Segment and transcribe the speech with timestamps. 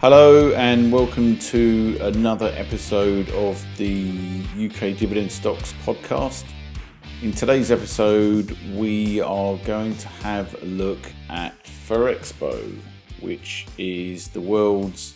[0.00, 6.44] Hello and welcome to another episode of the UK Dividend Stocks podcast.
[7.22, 10.98] In today's episode, we are going to have a look
[11.30, 12.78] at Ferrexpo,
[13.20, 15.14] which is the world's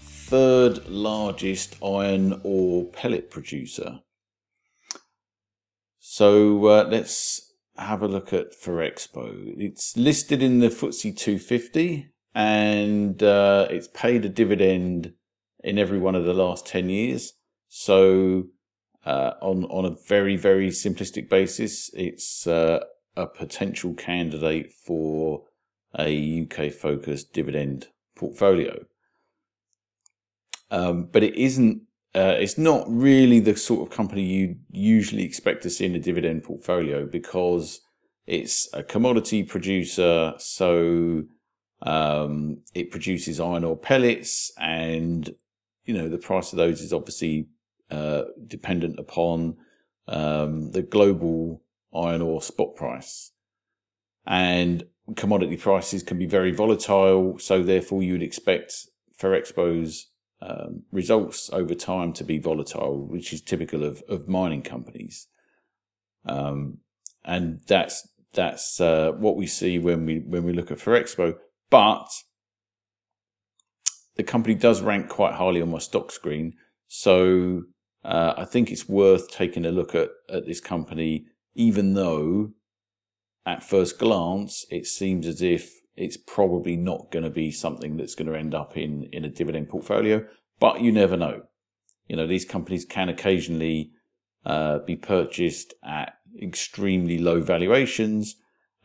[0.00, 4.00] third largest iron ore pellet producer.
[6.00, 9.54] So uh, let's have a look at Ferrexpo.
[9.56, 15.14] It's listed in the FTSE 250 and uh, it's paid a dividend
[15.64, 17.32] in every one of the last 10 years.
[17.68, 18.44] So,
[19.06, 22.80] uh, on, on a very, very simplistic basis, it's uh,
[23.16, 25.44] a potential candidate for
[25.98, 28.84] a UK focused dividend portfolio.
[30.70, 31.84] Um, but it isn't,
[32.14, 36.00] uh, it's not really the sort of company you usually expect to see in a
[36.00, 37.80] dividend portfolio because
[38.26, 40.34] it's a commodity producer.
[40.36, 41.22] So,
[41.82, 45.30] um, it produces iron ore pellets, and
[45.84, 47.48] you know the price of those is obviously
[47.90, 49.56] uh, dependent upon
[50.08, 51.62] um, the global
[51.94, 53.32] iron ore spot price,
[54.26, 57.38] and commodity prices can be very volatile.
[57.38, 58.74] So therefore, you would expect
[59.20, 60.08] Ferrexpo's
[60.40, 65.28] um, results over time to be volatile, which is typical of, of mining companies.
[66.26, 66.78] Um,
[67.24, 71.36] and that's that's uh, what we see when we when we look at Ferrexpo.
[71.70, 72.08] But
[74.16, 76.54] the company does rank quite highly on my stock screen.
[76.88, 77.62] So
[78.04, 82.52] uh, I think it's worth taking a look at, at this company, even though
[83.44, 88.14] at first glance it seems as if it's probably not going to be something that's
[88.14, 90.24] going to end up in, in a dividend portfolio.
[90.60, 91.42] But you never know.
[92.08, 93.90] You know, these companies can occasionally
[94.44, 98.36] uh, be purchased at extremely low valuations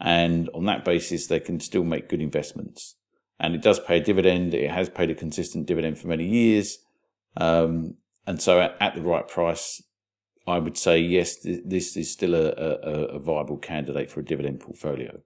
[0.02, 2.96] and on that basis, they can still make good investments.
[3.40, 4.54] And it does pay a dividend.
[4.54, 6.80] It has paid a consistent dividend for many years.
[7.38, 9.82] Um, and so, at, at, the right price,
[10.48, 12.72] I would say yes, th- this is still a, a,
[13.16, 15.22] a, viable candidate for a dividend portfolio.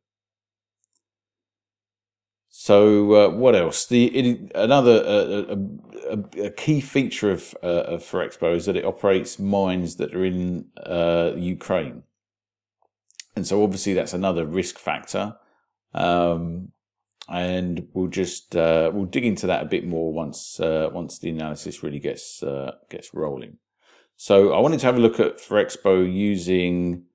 [2.49, 3.85] So, uh, what else?
[3.85, 9.39] The it, another uh, a, key feature of, uh, of Ferrexpo is that it operates
[9.39, 12.03] mines that are in uh, Ukraine
[13.35, 15.35] and so obviously that's another risk factor.
[15.93, 16.71] Um,
[17.27, 21.29] and we'll just uh, we'll dig into that a bit more once uh, once the
[21.29, 23.57] analysis really gets uh, gets rolling.
[24.15, 27.05] So I wanted to have a look at Ferrexpo using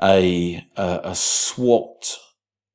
[0.00, 2.18] a a, SWOT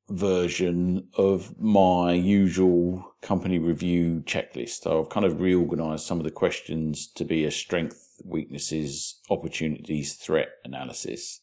[0.10, 4.82] version of my usual company review checklist.
[4.82, 10.16] So I've kind of reorganized some of the questions to be a strength, weaknesses, opportunities,
[10.16, 11.41] threat analysis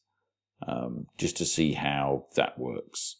[0.67, 3.17] um, just to see how that works.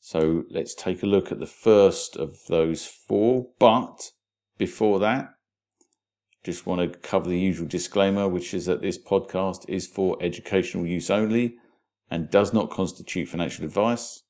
[0.00, 3.46] So let's take a look at the first of those four.
[3.58, 4.10] But
[4.58, 5.34] before that,
[6.44, 10.86] just want to cover the usual disclaimer, which is that this podcast is for educational
[10.86, 11.56] use only
[12.10, 14.24] and does not constitute financial advice.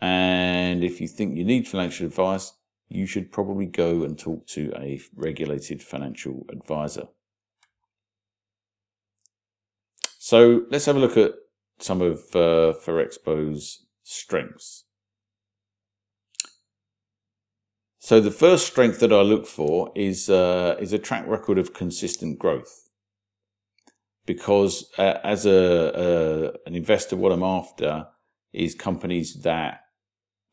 [0.00, 2.54] And if you think you need financial advice,
[2.88, 7.08] you should probably go and talk to a regulated financial advisor.
[10.24, 11.34] So let's have a look at
[11.80, 12.72] some of uh,
[14.04, 14.84] strengths.
[17.98, 21.74] So the first strength that I look for is uh, is a track record of
[21.74, 22.88] consistent growth.
[24.24, 25.52] Because uh, as a,
[25.94, 28.06] a an investor, what I'm after
[28.54, 29.82] is companies that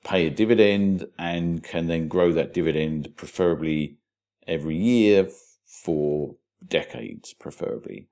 [0.03, 3.99] pay a dividend and can then grow that dividend, preferably
[4.45, 5.29] every year
[5.65, 6.35] for
[6.67, 8.09] decades, preferably.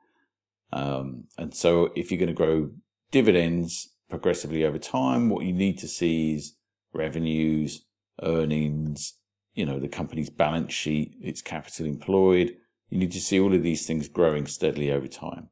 [0.72, 2.72] Um, and so if you're going to grow
[3.12, 6.56] dividends progressively over time, what you need to see is
[6.94, 7.86] revenues,
[8.22, 9.14] earnings,
[9.54, 12.56] you know, the company's balance sheet, its capital employed.
[12.90, 15.50] You need to see all of these things growing steadily over time.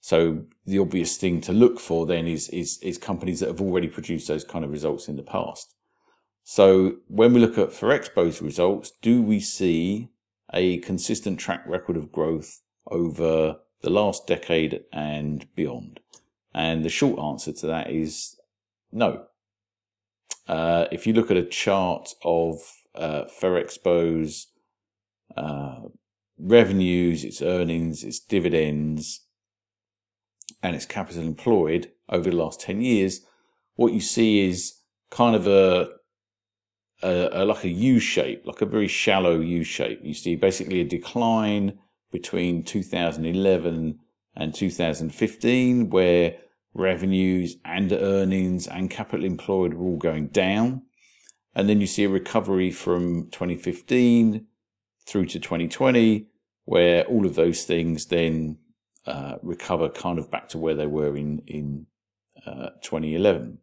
[0.00, 3.88] So the obvious thing to look for then is, is, is companies that have already
[3.88, 5.74] produced those kind of results in the past.
[6.42, 10.08] So when we look at Ferrexpo's results, do we see
[10.52, 16.00] a consistent track record of growth over the last decade and beyond?
[16.52, 18.36] And the short answer to that is
[18.92, 19.26] no.
[20.48, 22.58] Uh, if you look at a chart of
[22.94, 24.48] uh, Ferrexpo's
[25.36, 25.80] uh,
[26.38, 29.26] revenues, its earnings, its dividends,
[30.62, 33.20] and its capital employed over the last 10 years,
[33.76, 34.80] what you see is
[35.10, 35.88] kind of a,
[37.02, 40.00] a, a like a U shape, like a very shallow U shape.
[40.02, 41.78] You see basically a decline
[42.10, 43.98] between 2011
[44.36, 46.36] and 2015, where
[46.74, 50.82] revenues and earnings and capital employed were all going down.
[51.54, 54.46] and then you see a recovery from 2015
[55.04, 56.26] through to 2020,
[56.64, 58.56] where all of those things then
[59.06, 61.86] uh, recover kind of back to where they were in in
[62.46, 63.58] uh, 2011.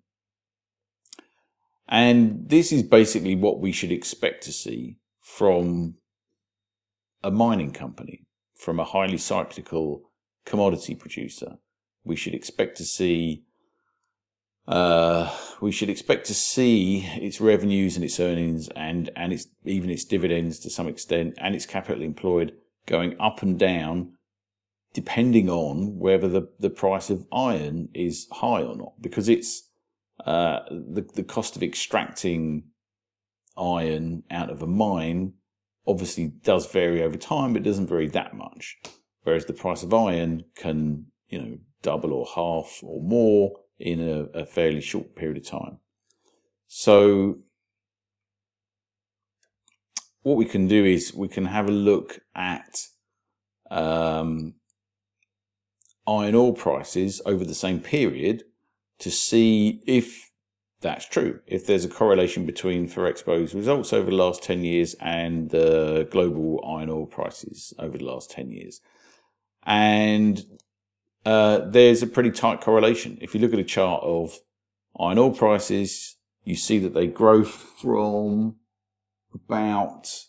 [1.88, 5.96] And this is basically what we should expect to see from
[7.24, 8.27] a mining company,
[8.58, 10.10] from a highly cyclical
[10.46, 11.58] commodity producer.
[12.04, 13.44] We should expect to see
[14.68, 19.90] uh, we should expect to see its revenues and its earnings and and its even
[19.90, 22.52] its dividends to some extent and its capital employed
[22.86, 24.14] going up and down
[24.94, 29.70] depending on whether the, the price of iron is high or not because it's
[30.26, 32.64] uh, the the cost of extracting
[33.58, 35.34] iron out of a mine
[35.88, 38.78] obviously does vary over time but doesn't vary that much
[39.24, 44.40] whereas the price of iron can you know double or half or more in a,
[44.40, 45.78] a fairly short period of time.
[46.68, 47.40] So
[50.24, 52.88] what we can do is we can have a look at
[53.72, 54.56] um,
[56.08, 58.44] iron ore prices over the same period
[59.00, 60.27] to see if
[60.82, 61.40] that's true.
[61.48, 66.64] If there's a correlation between Ferrexpo's results over the last 10 years and the global
[66.68, 68.82] iron ore prices over the last 10 years.
[69.64, 70.46] And
[71.26, 73.18] uh, there's a pretty tight correlation.
[73.22, 74.38] If you look at a chart of
[75.00, 78.58] iron ore prices, you see that they grow from
[79.34, 80.26] about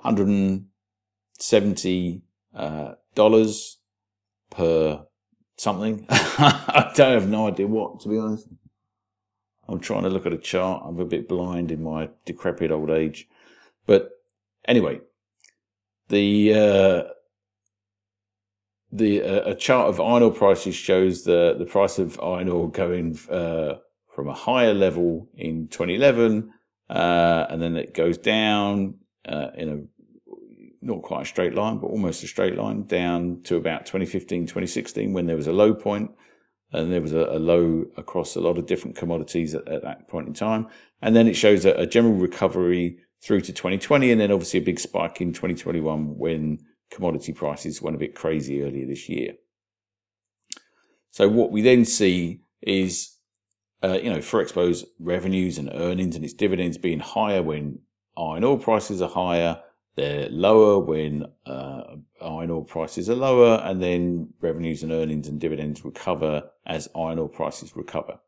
[0.00, 2.22] 170
[2.54, 3.78] uh, dollars
[4.50, 5.04] per
[5.56, 6.06] something.
[6.08, 8.48] I don't have no idea what, to be honest.
[9.68, 10.82] I'm trying to look at a chart.
[10.86, 13.28] I'm a bit blind in my decrepit old age,
[13.86, 14.10] but
[14.66, 15.00] anyway,
[16.08, 17.02] the uh,
[18.92, 22.70] the uh, a chart of iron ore prices shows the the price of iron ore
[22.70, 23.74] going uh,
[24.14, 26.52] from a higher level in 2011,
[26.88, 28.94] uh, and then it goes down
[29.28, 29.78] uh, in a
[30.82, 35.12] not quite a straight line, but almost a straight line down to about 2015, 2016,
[35.12, 36.10] when there was a low point,
[36.76, 40.08] and there was a, a low across a lot of different commodities at, at, that
[40.08, 40.68] point in time,
[41.02, 44.62] and then it shows a, a general recovery through to 2020, and then obviously a
[44.62, 46.58] big spike in 2021 when
[46.90, 49.34] commodity prices went a bit crazy earlier this year.
[51.10, 53.16] So what we then see is,
[53.82, 57.80] uh, you know, Ferrexpo's revenues and earnings and its dividends being higher when
[58.18, 59.60] iron ore prices are higher.
[59.96, 65.40] They're lower when uh, iron ore prices are lower, and then revenues and earnings and
[65.40, 68.20] dividends recover as iron ore prices recover.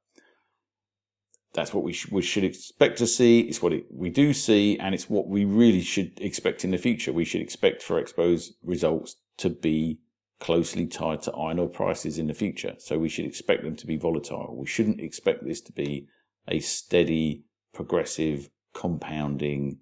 [1.53, 3.41] That's what we, sh- we should expect to see.
[3.41, 6.79] It's what it, we do see, and it's what we really should expect in the
[6.79, 7.13] future.
[7.13, 10.01] We should expect Ferrexpo's results to be
[10.41, 12.77] closely tied to iron ore prices in the future.
[12.79, 14.57] So we should expect them to be volatile.
[14.57, 16.07] We shouldn't expect this to be
[16.47, 17.45] a steady,
[17.75, 19.81] progressive, compounding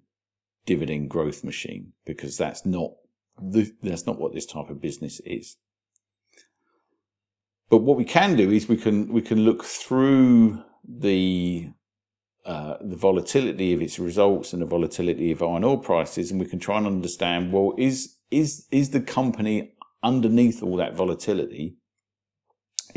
[0.67, 2.91] dividend growth machine because that's not
[3.41, 5.57] the, that's not what this type of business is.
[7.69, 11.71] But what we can do is we can we can look through the
[12.45, 16.45] uh, the volatility of its results and the volatility of iron ore prices, and we
[16.45, 19.73] can try and understand well is is is the company
[20.03, 21.77] underneath all that volatility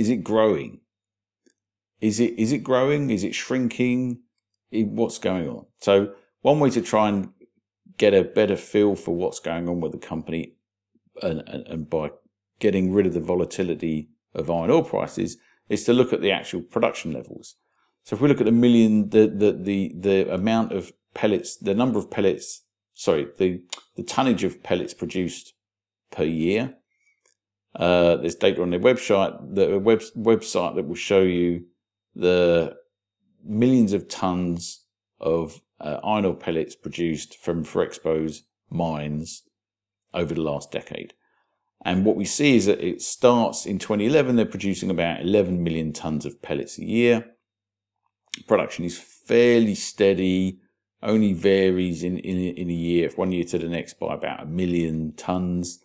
[0.01, 0.81] is it growing?
[2.01, 3.11] Is it is it growing?
[3.11, 4.23] Is it shrinking?
[4.71, 5.67] What's going on?
[5.81, 7.31] So one way to try and
[8.01, 10.55] get a better feel for what's going on with the company,
[11.23, 12.11] and, and, and by
[12.59, 15.37] getting rid of the volatility of iron ore prices,
[15.69, 17.57] is to look at the actual production levels.
[18.05, 21.75] So if we look at the million, the, the, the, the amount of pellets, the
[21.75, 22.65] number of pellets,
[22.95, 23.63] sorry, the,
[23.97, 25.53] the tonnage of pellets produced
[26.11, 26.75] per year,
[27.77, 31.67] uh, there's data on their website, the web, website that will show you
[32.15, 32.75] the
[33.45, 34.80] millions of tons
[35.21, 39.43] of uh, iron ore pellets produced from Ferrexpo's mines
[40.13, 41.15] over the last decade.
[41.85, 45.93] And what we see is that it starts in 2011, they're producing about 11 million
[45.93, 47.25] tons of pellets a year
[48.47, 50.59] production is fairly steady,
[51.03, 54.47] only varies in, in, in a year, one year to the next, by about a
[54.47, 55.81] million tons.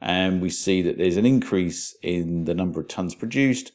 [0.00, 3.72] And we see that there's an increase in the number of tons produced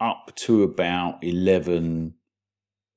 [0.00, 2.14] up to about 11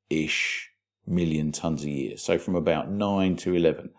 [0.10, 0.69] ish
[1.10, 2.18] million tons a year.
[2.18, 3.89] So from about 9 to 11.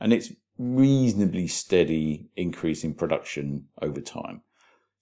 [0.00, 4.42] And it's reasonably steady increase in production over time.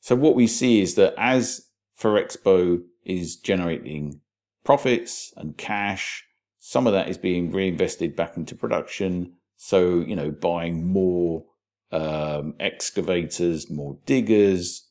[0.01, 1.69] So what we see is that as
[2.01, 4.21] Ferrexpo is generating
[4.65, 6.25] profits and cash.
[6.59, 9.33] Some of that is being reinvested back into production.
[9.57, 11.47] So, you know, buying more
[11.91, 14.87] um, excavators, more diggers,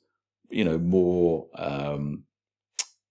[0.50, 2.24] you know, more um,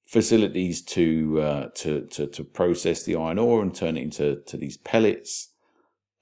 [0.06, 4.56] facilities to, uh, to, to to process the iron ore and turn it into to
[4.56, 5.52] these pellets.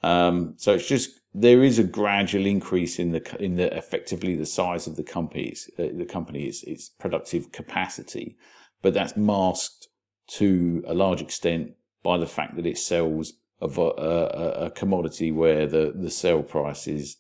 [0.03, 4.47] Um, so it's just there is a gradual increase in the in the effectively the
[4.47, 8.37] size of the companies uh, the company its productive capacity,
[8.83, 9.89] but that's masked
[10.27, 11.73] to a large extent
[12.03, 16.87] by the fact that it sells a, a, a commodity where the the sale price
[16.87, 17.19] is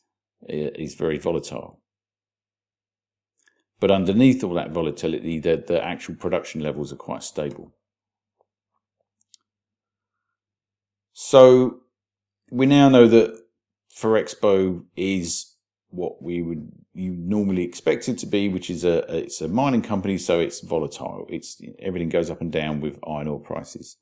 [0.49, 1.81] is very volatile.
[3.85, 7.75] But underneath all that volatility, the, the actual production levels are quite stable.
[11.13, 11.81] So
[12.51, 13.39] we now know that
[13.95, 15.55] Ferrexpo is
[15.91, 19.83] what we would you normally expect it to be, which is a it's a mining
[19.83, 21.27] company, so it's volatile.
[21.29, 23.99] It's everything goes up and down with iron ore prices.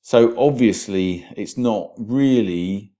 [0.00, 2.92] So obviously, it's not really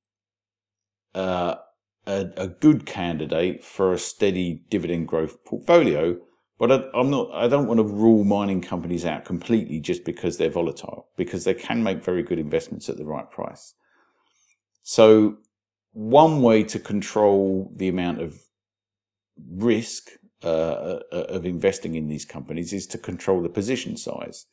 [1.16, 1.56] uh,
[2.06, 6.16] a, a good candidate for a steady dividend growth portfolio.
[6.58, 7.30] But I, am not.
[7.32, 11.54] I don't want to rule mining companies out completely just because they're volatile, because they
[11.54, 13.74] can make very good investments at the right price.
[14.82, 15.38] So,
[15.92, 18.38] one way to control the amount of
[19.50, 20.10] risk
[20.44, 24.46] uh, uh of investing in these companies is to control the position size.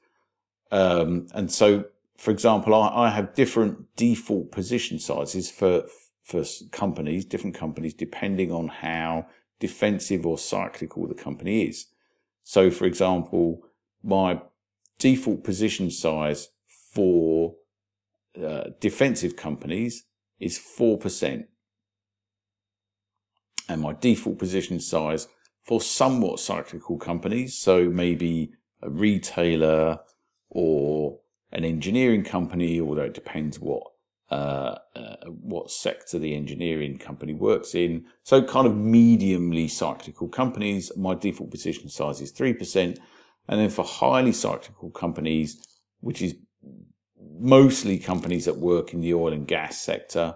[0.71, 1.85] Um, and so,
[2.17, 5.83] for example, I, I have different default position sizes for
[6.29, 9.25] for companies, different companies, depending on how
[9.59, 11.87] defensive or cyclical the company is.
[12.43, 13.63] So, for example,
[14.03, 14.39] my
[14.99, 16.49] default position size
[16.93, 17.55] for
[18.39, 20.03] uh, defensive companies
[20.39, 21.45] is 4%.
[23.67, 25.27] And my default position size
[25.63, 28.51] for somewhat cyclical companies, so maybe
[28.83, 29.99] a retailer
[30.49, 31.19] or
[31.51, 33.83] an engineering company, although it depends what
[34.31, 38.05] uh, uh, what sector the engineering company works in.
[38.23, 42.97] So, kind of mediumly cyclical companies, my default position size is 3%.
[43.47, 45.65] And then for highly cyclical companies,
[46.01, 46.35] which is
[47.39, 50.35] mostly companies that work in the oil and gas sector,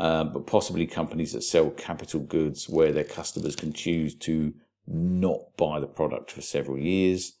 [0.00, 4.52] uh, but possibly companies that sell capital goods where their customers can choose to
[4.86, 7.34] not buy the product for several years.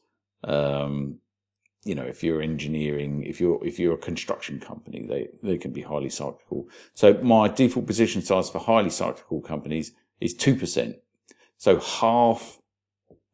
[0.44, 1.18] Um,
[1.84, 5.72] you know, if you're engineering, if you're if you're a construction company, they they can
[5.72, 6.68] be highly cyclical.
[6.94, 10.96] So my default position size for highly cyclical companies is two percent.
[11.56, 12.60] So half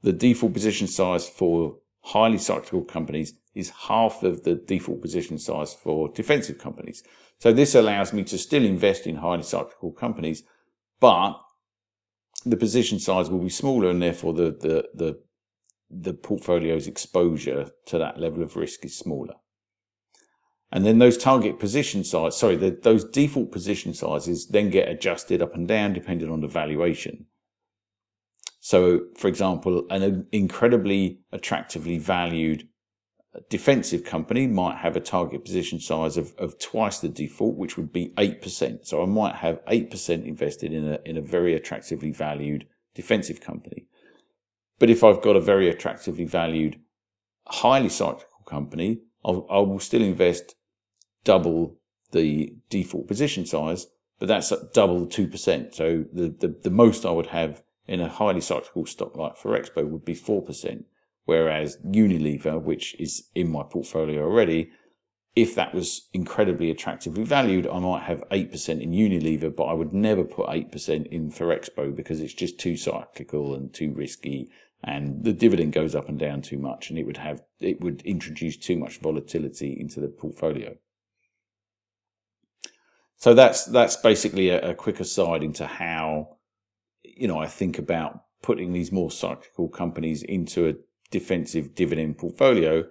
[0.02, 5.72] the default position size for highly cyclical companies is half of the default position size
[5.72, 7.02] for defensive companies.
[7.38, 10.42] So this allows me to still invest in highly cyclical companies,
[11.00, 11.40] but
[12.44, 15.20] the position size will be smaller and therefore the, the, the
[16.02, 19.34] the portfolio's exposure to that level of risk is smaller.
[20.72, 25.40] And then those target position size, sorry, the, those default position sizes then get adjusted
[25.40, 27.26] up and down depending on the valuation.
[28.58, 32.66] So, for example, an incredibly attractively valued
[33.36, 37.76] uh, defensive company might have a target position size of, of twice the default, which
[37.76, 38.86] would be 8%.
[38.86, 43.86] So I might have 8% invested in a, in a very attractively valued defensive company.
[44.78, 46.80] But if I've got a very attractively valued,
[47.46, 50.54] highly cyclical company, I'll, I will still invest
[51.24, 51.78] double
[52.12, 53.86] the default position size,
[54.18, 55.74] but that's at double 2%.
[55.74, 59.86] So the, the, the most I would have in a highly cyclical stock like Ferrexpo
[59.86, 60.84] would be 4%.
[61.26, 64.70] Whereas Unilever, which is in my portfolio already,
[65.34, 69.92] if that was incredibly attractively valued, I might have 8% in Unilever, but I would
[69.92, 74.50] never put 8% in Ferrexpo because it's just too cyclical and too risky
[74.86, 78.02] and the dividend goes up and down too much and it would have it would
[78.02, 80.76] introduce too much volatility into the portfolio.
[83.16, 86.36] So that's that's basically a, a quick aside into how
[87.04, 90.74] you know i think about putting these more cyclical companies into a
[91.10, 92.84] defensive dividend portfolio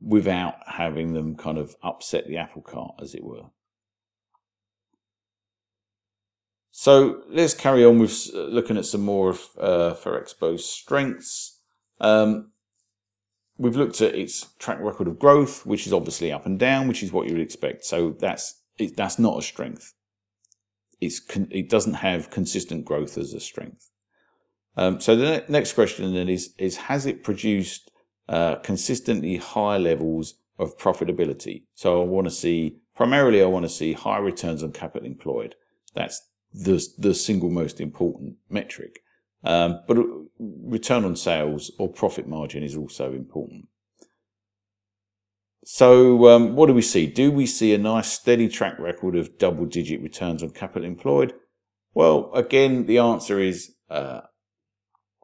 [0.00, 3.44] without having them kind of upset the apple cart as it were
[6.76, 11.60] So let's carry on with uh, looking at some more of uh, Ferrexpo's strengths.
[12.00, 12.50] Um,
[13.56, 17.04] we've looked at its track record of growth, which is obviously up and down, which
[17.04, 17.84] is what you would expect.
[17.84, 19.94] So that's it, that's not a strength.
[21.00, 23.88] It's con- it doesn't have consistent growth as a strength.
[24.76, 27.92] Um, so the ne- next question then is is has it produced
[28.28, 31.66] uh, consistently high levels of profitability?
[31.76, 35.54] So I want to see primarily I want to see high returns on capital employed.
[35.94, 36.20] That's
[36.54, 39.00] the the single most important metric.
[39.42, 39.98] Um, but
[40.38, 43.68] return on sales or profit margin is also important.
[45.66, 47.06] So, um, what do we see?
[47.06, 51.34] Do we see a nice steady track record of double digit returns on capital employed?
[51.92, 54.22] Well, again, the answer is uh,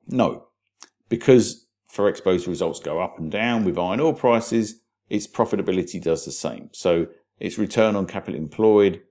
[0.07, 0.49] no,
[1.09, 6.33] because Ferrexpo's results go up and down with iron ore prices, its profitability does the
[6.33, 6.71] same.
[6.73, 7.07] So
[7.39, 9.03] its return on capital employed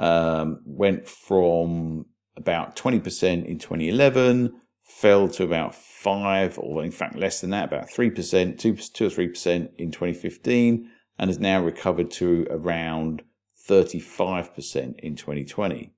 [0.00, 4.50] um, went from about 20% in 2011,
[4.82, 9.10] fell to about 5 or in fact less than that, about 3%, 2, 2 or
[9.10, 13.22] 3% in 2015, and has now recovered to around
[13.68, 15.92] 35% in 2020.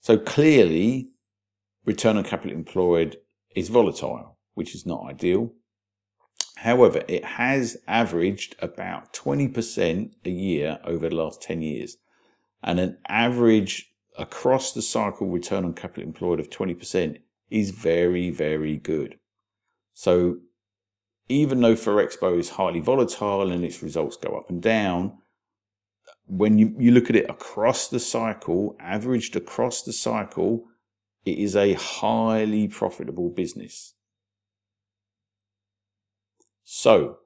[0.00, 1.10] So clearly,
[1.84, 3.16] return on capital employed
[3.54, 5.52] is volatile, which is not ideal.
[6.56, 11.96] However, it has averaged about 20% a year over the last 10 years.
[12.62, 17.18] And an average across the cycle return on capital employed of 20%
[17.50, 19.18] is very, very good.
[19.94, 20.38] So
[21.28, 25.18] even though Ferrexpo is highly volatile and its results go up and down,
[26.26, 30.64] when you, you look at it across the cycle, averaged across the cycle,
[31.24, 33.94] it is a highly profitable business.
[36.64, 37.18] So,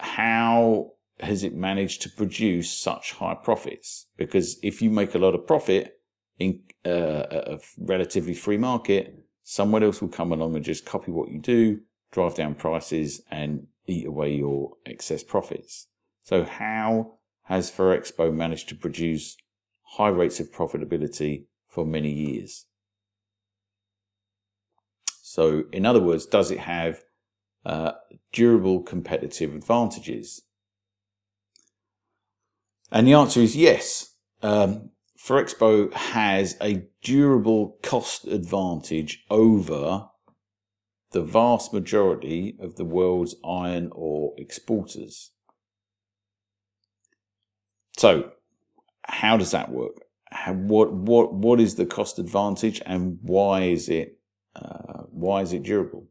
[0.00, 4.06] how has it managed to produce such high profits?
[4.16, 6.00] Because if you make a lot of profit
[6.38, 11.30] in uh, a relatively free market, someone else will come along and just copy what
[11.30, 11.80] you do,
[12.12, 15.88] drive down prices, and eat away your excess profits.
[16.22, 19.36] So, how has Ferrexpo managed to produce
[19.82, 22.66] high rates of profitability for many years?
[25.22, 27.02] So, in other words, does it have
[27.64, 27.92] uh,
[28.32, 30.42] durable competitive advantages?
[32.90, 34.14] And the answer is yes.
[34.42, 40.08] Um, Ferrexpo has a durable cost advantage over
[41.10, 45.32] the vast majority of the world's iron ore exporters.
[47.96, 48.32] So,
[49.02, 50.02] how does that work?
[50.30, 54.18] How, what what what is the cost advantage, and why is it
[54.54, 56.06] uh, why is it durable?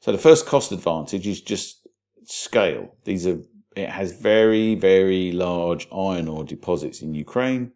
[0.00, 1.86] So the first cost advantage is just
[2.24, 2.96] scale.
[3.04, 3.40] These are
[3.76, 7.72] it has very very large iron ore deposits in Ukraine,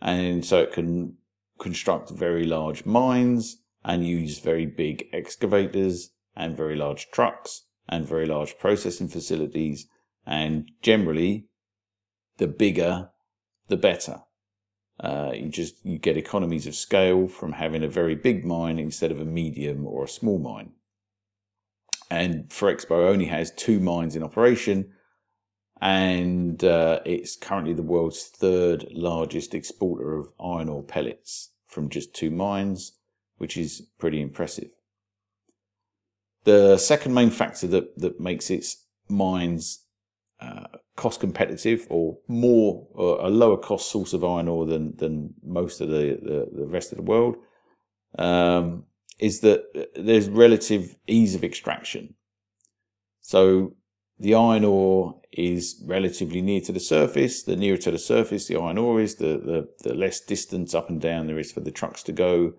[0.00, 1.16] and so it can
[1.58, 8.26] construct very large mines and use very big excavators and very large trucks and very
[8.26, 9.86] large processing facilities
[10.24, 11.46] and generally
[12.38, 13.10] the bigger
[13.68, 14.22] the better
[15.02, 19.10] uh, you just you get economies of scale from having a very big mine instead
[19.10, 20.72] of a medium or a small mine.
[22.10, 24.92] And Ferrexpo only has two mines in operation,
[25.82, 32.14] and uh, it's currently the world's third largest exporter of iron ore pellets from just
[32.14, 32.92] two mines,
[33.38, 34.70] which is pretty impressive.
[36.44, 39.84] The second main factor that, that makes its mines
[40.40, 45.34] uh, cost competitive or more or a lower cost source of iron ore than than
[45.42, 47.36] most of the the, the rest of the world
[48.18, 48.84] um,
[49.18, 49.64] is that
[49.96, 52.14] there's relative ease of extraction.
[53.20, 53.76] So
[54.22, 57.42] the iron ore is relatively near to the surface.
[57.42, 60.88] The nearer to the surface the iron ore is, the the, the less distance up
[60.88, 62.54] and down there is for the trucks to go.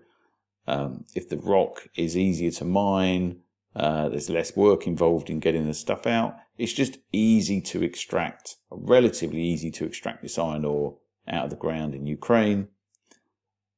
[0.66, 3.40] Um, if the rock is easier to mine,
[3.74, 6.36] uh, there's less work involved in getting the stuff out.
[6.58, 11.56] It's just easy to extract, relatively easy to extract this iron ore out of the
[11.56, 12.68] ground in Ukraine,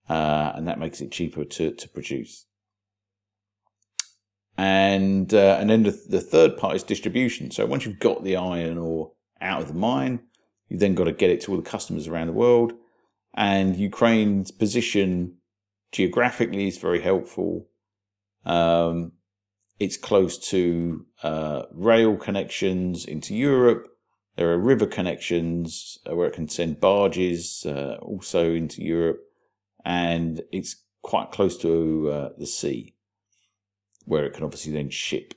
[0.08, 2.46] uh, and that makes it cheaper to, to produce.
[4.58, 7.50] And uh, and then the, the third part is distribution.
[7.50, 10.20] So once you've got the iron ore out of the mine,
[10.68, 12.72] you've then got to get it to all the customers around the world.
[13.34, 15.36] And Ukraine's position
[15.92, 17.68] geographically is very helpful.
[18.46, 19.12] Um,
[19.78, 23.88] it's close to uh, rail connections into Europe.
[24.36, 29.20] There are river connections uh, where it can send barges uh, also into Europe.
[29.84, 32.94] And it's quite close to uh, the sea,
[34.06, 35.34] where it can obviously then ship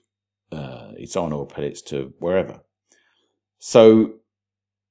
[0.51, 2.61] uh, its iron ore pellets to wherever.
[3.59, 4.13] So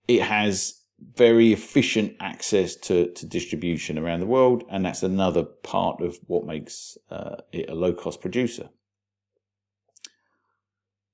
[0.07, 0.83] it has
[1.15, 6.45] very efficient access to, to distribution around the world, and that's another part of what
[6.45, 8.69] makes uh, it a low cost producer.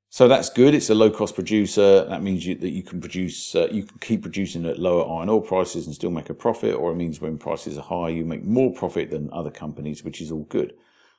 [0.08, 0.74] So that's good.
[0.74, 2.04] It's a low cost producer.
[2.04, 5.28] That means you, that you can produce, uh, you can keep producing at lower iron
[5.28, 8.24] ore prices and still make a profit, or it means when prices are high, you
[8.24, 10.72] make more profit than other companies, which is all good.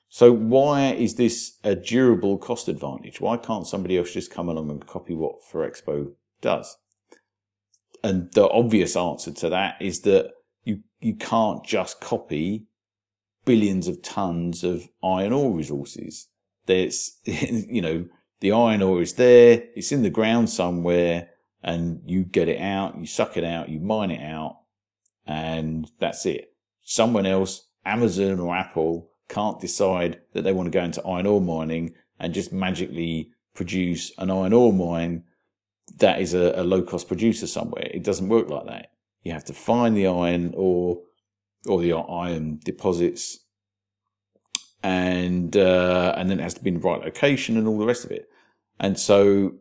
[0.09, 3.19] So why is this a durable cost advantage?
[3.19, 6.77] Why can't somebody else just come along and copy what Ferrexpo does?
[8.03, 10.31] And the obvious answer to that is that
[10.63, 12.67] you, you can't just copy
[13.45, 16.27] billions of tons of iron ore resources.
[16.65, 18.05] There's, you know,
[18.41, 21.29] the iron ore is there, it's in the ground somewhere,
[21.63, 24.57] and you get it out, you suck it out, you mine it out,
[25.25, 26.53] and that's it.
[26.83, 31.41] Someone else, Amazon or Apple, can't decide that they want to go into iron ore
[31.41, 35.23] mining and just magically produce an iron ore mine
[35.97, 37.88] that is a, a low cost producer somewhere.
[37.91, 38.91] It doesn't work like that.
[39.23, 41.01] You have to find the iron ore
[41.67, 43.39] or the iron deposits,
[44.83, 47.85] and uh, and then it has to be in the right location and all the
[47.85, 48.29] rest of it.
[48.79, 49.55] And so,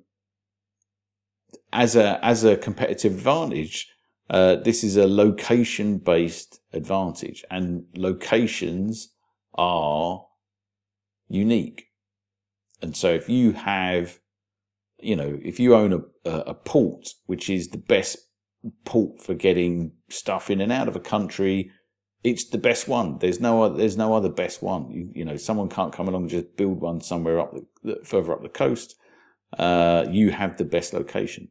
[1.72, 3.88] as a as a competitive advantage,
[4.28, 9.13] uh, this is a location based advantage, and locations
[9.54, 10.26] are
[11.28, 11.86] unique.
[12.82, 14.18] And so, if you have,
[15.00, 18.18] you know, if you own a, a port, which is the best
[18.84, 21.70] port for getting stuff in and out of a country,
[22.22, 23.18] it's the best one.
[23.18, 24.90] There's no other, there's no other best one.
[24.90, 28.32] You, you know, someone can't come along and just build one somewhere up the, further
[28.32, 28.96] up the coast.
[29.58, 31.48] Uh, you have the best location.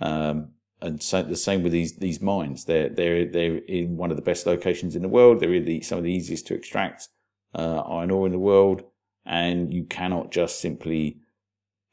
[0.00, 2.64] Um, and so the same with these these mines.
[2.64, 5.40] They're they're they're in one of the best locations in the world.
[5.40, 7.08] They're the, some of the easiest to extract
[7.54, 8.82] uh, iron ore in the world,
[9.24, 11.20] and you cannot just simply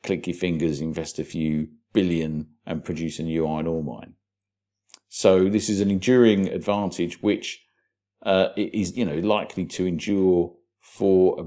[0.04, 4.14] click your fingers, invest a few billion, and produce a new iron ore mine.
[5.08, 7.64] So this is an enduring advantage, which
[8.26, 11.40] uh, is you know likely to endure for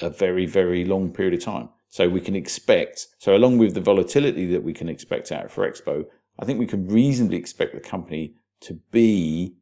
[0.00, 1.68] a, a very very long period of time.
[1.88, 3.06] So we can expect.
[3.18, 6.06] So along with the volatility that we can expect out Ferrexpo,
[6.38, 9.54] I think we can reasonably expect the company to be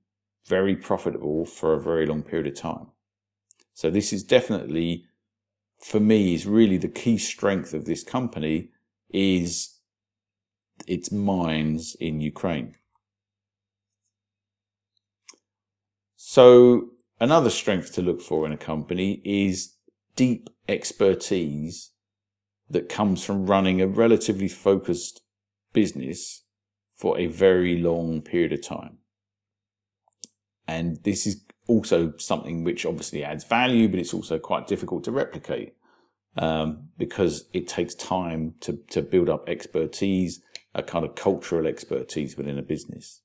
[0.47, 2.87] very profitable for a very long period of time.
[3.75, 5.07] So this is definitely,
[5.79, 8.71] for me, is really the key strength of this company
[9.11, 9.79] is
[10.87, 12.75] its mines in Ukraine.
[16.17, 19.77] So another strength to look for in a company is
[20.17, 21.91] deep expertise
[22.71, 25.21] that comes from running a relatively focused
[25.73, 26.45] business
[26.95, 28.99] for a very long period of time.
[30.67, 35.13] And this is also something which obviously adds value, but it's also quite difficult to
[35.13, 35.75] replicate
[36.37, 40.41] um, because it takes time to, to build up expertise,
[40.75, 43.21] a kind of cultural expertise within a business.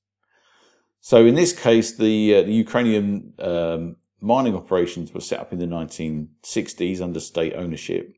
[1.00, 5.58] So in this case, the, uh, the Ukrainian um, mining operations were set up in
[5.58, 8.14] the 1960s under state ownership.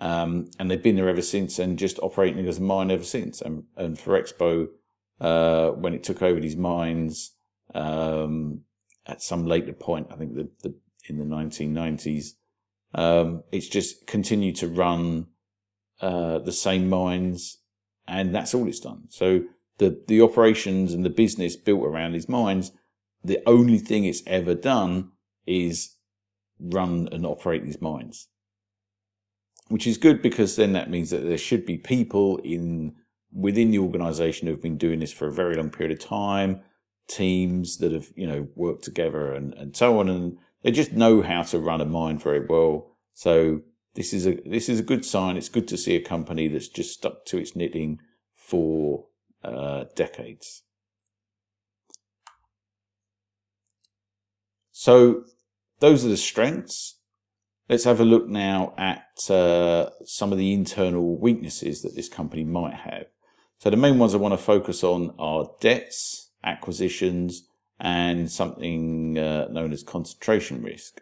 [0.00, 3.42] Um, and they've been there ever since and just operating as a mine ever since.
[3.42, 4.68] And, and Ferrexpo,
[5.20, 7.32] uh, when it took over these mines,
[7.74, 8.62] um,
[9.06, 10.74] at some later point, I think the, the
[11.08, 12.32] in the 1990s,
[12.94, 15.26] um, it's just continued to run
[16.00, 17.58] uh, the same mines,
[18.06, 19.04] and that's all it's done.
[19.08, 19.42] So
[19.78, 22.72] the the operations and the business built around these mines,
[23.24, 25.12] the only thing it's ever done
[25.46, 25.96] is
[26.58, 28.28] run and operate these mines,
[29.68, 32.94] which is good because then that means that there should be people in
[33.32, 36.60] within the organisation who've been doing this for a very long period of time
[37.10, 41.22] teams that have you know worked together and, and so on and they just know
[41.22, 42.96] how to run a mine very well.
[43.14, 43.62] So
[43.94, 45.36] this is a this is a good sign.
[45.36, 48.00] It's good to see a company that's just stuck to its knitting
[48.34, 49.06] for
[49.42, 50.62] uh, decades.
[54.72, 55.24] So
[55.80, 56.96] those are the strengths.
[57.68, 62.44] Let's have a look now at uh, some of the internal weaknesses that this company
[62.44, 63.06] might have.
[63.58, 67.48] So the main ones i want to focus on are debts acquisitions,
[67.78, 71.00] and something uh, known as concentration risk.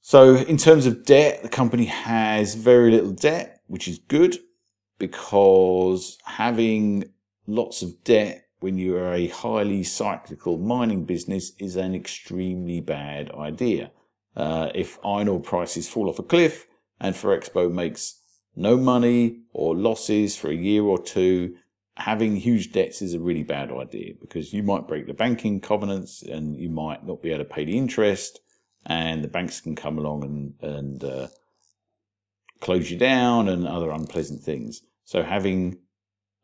[0.00, 4.38] So, in terms of debt, the company has very little debt, which is good
[4.98, 7.04] because having
[7.46, 13.30] lots of debt when you are a highly cyclical mining business is an extremely bad
[13.32, 13.90] idea.
[14.36, 16.66] Uh, if iron ore prices fall off a cliff
[17.00, 18.20] and Ferrexpo makes
[18.56, 21.56] no money or losses for a year or two,
[21.96, 26.22] having huge debts is a really bad idea because you might break the banking covenants
[26.22, 28.40] and you might not be able to pay the interest,
[28.84, 31.28] and the banks can come along and and uh,
[32.60, 34.82] close you down and other unpleasant things.
[35.04, 35.78] So having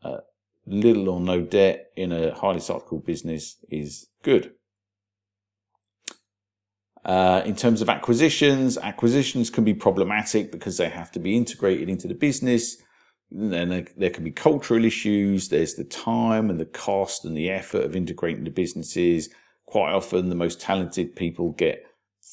[0.03, 0.19] uh,
[0.67, 4.53] little or no debt in a highly cyclical business is good.
[7.03, 11.89] Uh, in terms of acquisitions, acquisitions can be problematic because they have to be integrated
[11.89, 12.77] into the business
[13.31, 15.49] then there, can be cultural issues.
[15.49, 19.29] There's the time and the cost and the effort of integrating the businesses.
[19.67, 21.85] Quite often, the most talented people get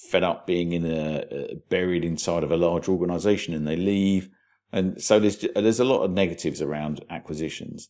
[0.10, 4.30] fed up being in a, buried inside of a large organization and they leave.
[4.72, 7.90] And so there's there's a lot of negatives around acquisitions.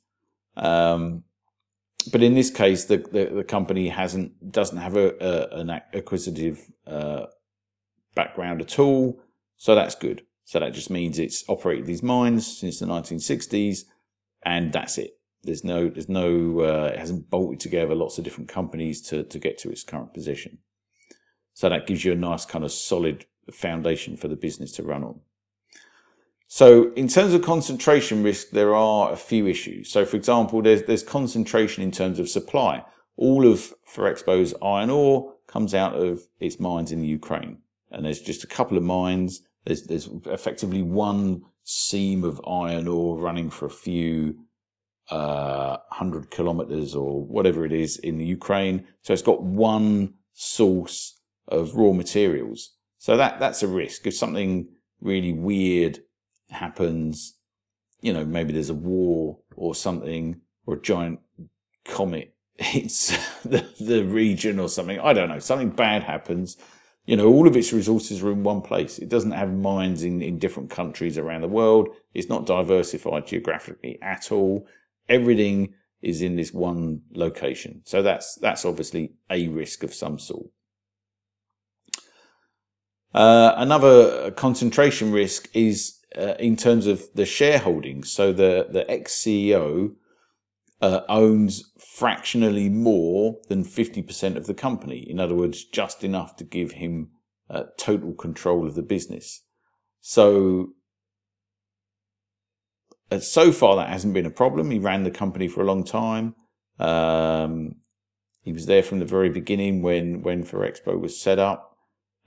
[0.56, 1.24] Um,
[2.12, 6.68] but in this case, the, the, the, company hasn't doesn't have a, a an acquisitive
[6.86, 7.26] uh,
[8.16, 9.20] background at all,
[9.56, 10.24] so that's good.
[10.48, 13.80] So that just means it's operated these mines since the 1960s,
[14.46, 15.20] and that's it.
[15.44, 19.40] There's no, there's no, uh, it hasn't bolted together lots of different companies to to
[19.40, 20.60] get to its current position.
[21.54, 25.04] So that gives you a nice kind of solid foundation for the business to run
[25.04, 25.20] on.
[26.48, 29.92] So, in terms of concentration risk, there are a few issues.
[29.92, 32.86] So, for example, there's, there's concentration in terms of supply.
[33.18, 37.58] All of Ferrexpo's iron ore comes out of its mines in the Ukraine,
[37.92, 39.42] and there's just a couple of mines.
[39.68, 44.38] There's, there's effectively one seam of iron ore running for a few
[45.10, 48.88] uh, hundred kilometers or whatever it is in the Ukraine.
[49.02, 52.76] So it's got one source of raw materials.
[52.98, 54.08] So that that's a risk.
[54.08, 54.70] If something
[55.02, 56.00] really weird
[56.50, 57.36] happens,
[58.02, 61.20] you know, maybe there's a war or something, or a giant
[61.84, 63.10] comet hits
[63.44, 65.00] the, the region or something.
[65.00, 65.40] I don't know.
[65.40, 66.56] Something bad happens.
[67.08, 69.00] You know, all of its resources are in one place.
[69.00, 71.88] It doesn't have mines in, in different countries around the world.
[72.14, 74.68] It's not diversified geographically at all.
[75.08, 77.82] Everything is in this one location.
[77.86, 80.48] So that's that's obviously a risk of some sort.
[83.14, 88.04] Uh, another concentration risk is uh, in terms of the shareholding.
[88.04, 89.96] So the, the ex CEO
[90.82, 95.00] uh, owns fractionally more than 50% of the company.
[95.10, 97.10] In other words, just enough to give him
[97.50, 99.44] uh, total control of the business.
[100.02, 100.74] So,
[103.12, 104.70] uh, so far that hasn't been a problem.
[104.70, 106.36] He ran the company for a long time.
[106.80, 107.76] Um,
[108.42, 111.76] he was there from the very beginning when when Ferrexpo was set up,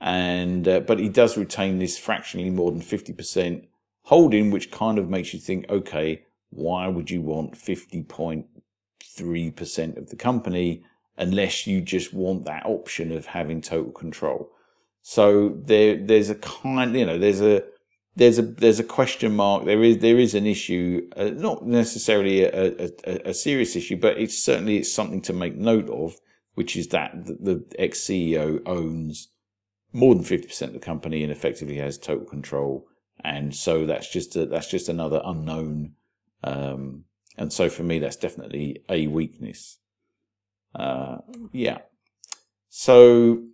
[0.01, 3.65] and uh, but he does retain this fractionally more than fifty percent
[4.05, 10.17] holding, which kind of makes you think, okay, why would you want 50.3% of the
[10.17, 10.85] company
[11.17, 14.51] unless you just want that option of having total control?
[15.03, 17.63] So there, there's a kind, you know, there's a,
[18.17, 19.65] there's a there's a question mark.
[19.65, 24.19] There is there is an issue, uh, not necessarily a, a, a, serious issue, but
[24.19, 26.17] it's certainly it's something to make note of,
[26.55, 29.29] which is that the, the ex CEO owns
[29.93, 32.89] more than fifty percent of the company and effectively has total control
[33.25, 35.95] and so that's just a, that's just another unknown.
[36.43, 37.05] Um,
[37.37, 39.79] and so for me, that's definitely a weakness.
[40.75, 41.19] Uh,
[41.53, 41.79] yeah.
[42.69, 43.45] So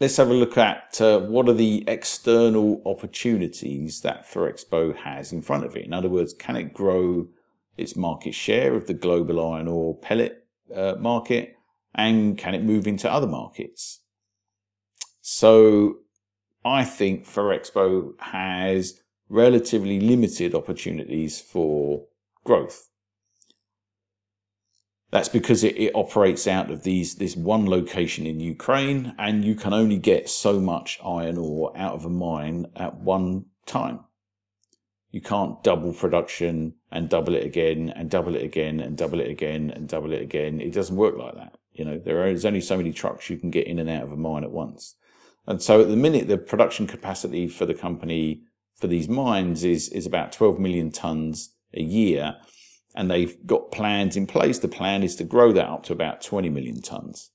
[0.00, 5.42] let's have a look at uh, what are the external opportunities that Ferrexpo has in
[5.42, 5.84] front of it.
[5.84, 7.28] In other words, can it grow
[7.76, 11.56] its market share of the global iron ore pellet uh, market,
[11.94, 14.00] and can it move into other markets?
[15.20, 15.98] So
[16.64, 22.06] I think Ferrexpo has relatively limited opportunities for
[22.44, 22.88] growth.
[25.10, 29.54] That's because it, it, operates out of these this one location in Ukraine, and you
[29.54, 34.00] can only get so much iron ore out of a mine at one time.
[35.12, 39.30] You can't double production and double it again and double it again and double it
[39.30, 40.60] again and double it again.
[40.60, 41.58] It doesn't work like that.
[41.72, 44.12] You know, there is only so many trucks you can get in and out of
[44.12, 44.96] a mine at once.
[45.46, 48.42] And so at the minute, the production capacity for the company
[48.76, 52.36] for these mines is, is about 12 million tons a year.
[52.94, 54.58] And they've got plans in place.
[54.58, 57.30] The plan is to grow that up to about 20 million tons.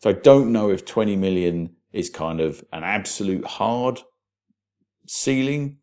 [0.00, 4.00] So I don't know if 20 million is kind of an absolute hard
[5.06, 5.78] ceiling.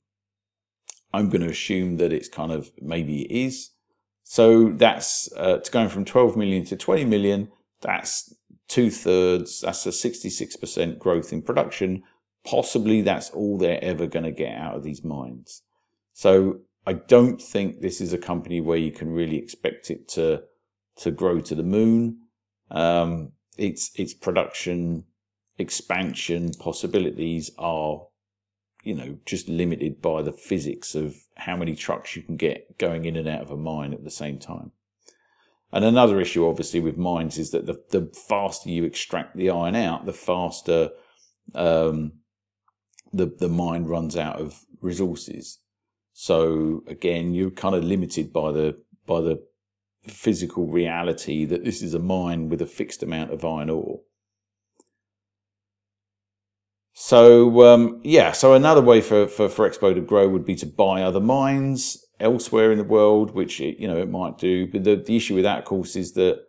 [1.13, 3.71] I'm going to assume that it's kind of maybe it is.
[4.23, 7.49] So that's uh, going from 12 million to 20 million.
[7.81, 8.33] That's
[8.67, 12.03] two thirds, that's a 66% growth in production.
[12.45, 15.63] Possibly that's all they're ever going to get out of these mines.
[16.13, 20.43] So I don't think this is a company where you can really expect it to
[20.97, 22.19] to grow to the moon.
[22.71, 25.05] Um, its its production
[25.57, 28.07] expansion possibilities are,
[28.83, 33.05] you know, just limited by the physics of how many trucks you can get going
[33.05, 34.71] in and out of a mine at the same time.
[35.71, 39.75] And another issue, obviously, with mines is that the, the faster you extract the iron
[39.75, 40.91] out, the faster
[41.53, 42.13] um,
[43.15, 45.59] the the mine runs out of resources.
[46.13, 49.43] So again, you're kind of limited by the by the
[50.03, 54.01] physical reality that this is a mine with a fixed amount of iron ore.
[56.93, 61.01] So um, yeah, so another way for, for Ferrexpo to grow would be to buy
[61.01, 64.67] other mines elsewhere in the world, which it, you know it might do.
[64.67, 66.39] But the, the issue with that, of course, is that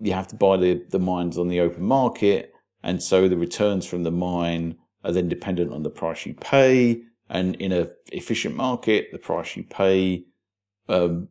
[0.00, 3.86] you have to buy the, the mines on the open market, and so the returns
[3.86, 7.02] from the mine are then dependent on the price you pay.
[7.28, 10.24] And in a efficient market, the price you pay,
[10.88, 11.28] um,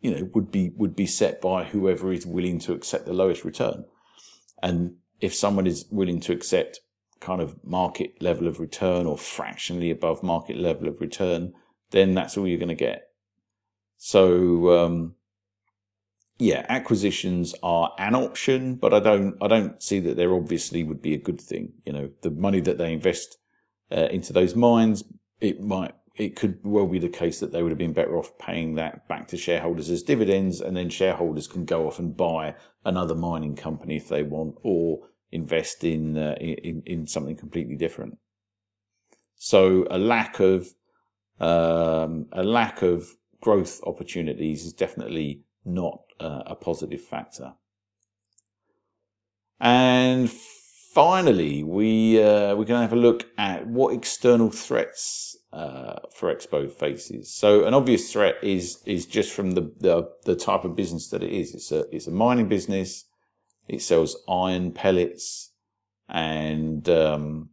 [0.00, 3.44] you know, would be would be set by whoever is willing to accept the lowest
[3.44, 3.84] return.
[4.62, 6.80] And if someone is willing to accept
[7.20, 11.54] kind of market level of return or fractionally above market level of return,
[11.90, 13.08] then that's all you're going to get.
[13.96, 15.14] So um,
[16.38, 21.00] yeah, acquisitions are an option, but I don't I don't see that there obviously would
[21.00, 21.72] be a good thing.
[21.84, 23.38] You know, the money that they invest
[23.92, 25.04] uh, into those mines,
[25.40, 28.36] it might it could well be the case that they would have been better off
[28.38, 32.54] paying that back to shareholders as dividends, and then shareholders can go off and buy
[32.84, 38.18] another mining company if they want, or invest in uh, in, in something completely different.
[39.36, 40.74] So a lack of
[41.38, 43.06] um, a lack of
[43.40, 47.54] growth opportunities is definitely not uh, a positive factor.
[49.60, 56.00] And finally, we uh, we're going to have a look at what external threats uh,
[56.18, 57.32] Ferrexpo faces.
[57.32, 61.22] So an obvious threat is is just from the, the, the type of business that
[61.22, 61.54] it is.
[61.54, 63.04] It's a it's a mining business.
[63.68, 65.52] It sells iron pellets
[66.08, 67.50] and um,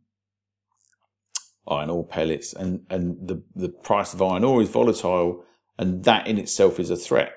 [1.67, 5.43] iron ore pellets, and and the the price of iron ore is volatile,
[5.77, 7.33] and that in itself is a threat.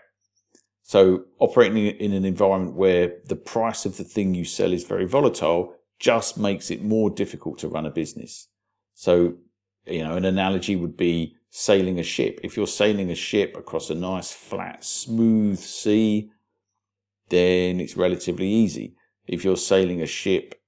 [0.84, 5.06] So operating in an environment where the price of the thing you sell is very
[5.06, 8.48] volatile just makes it more difficult to run a business.
[8.94, 9.38] So
[9.86, 12.40] you know, an analogy would be sailing a ship.
[12.42, 16.30] If you're sailing a ship across a nice, flat, smooth sea,
[17.28, 18.94] then it's relatively easy.
[19.26, 20.60] If you're sailing a ship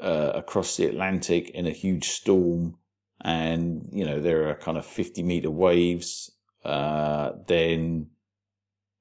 [0.00, 2.78] uh, across the Atlantic in a huge storm
[3.20, 6.30] and, you know, there are kind of 50 meter waves,
[6.64, 8.08] uh, then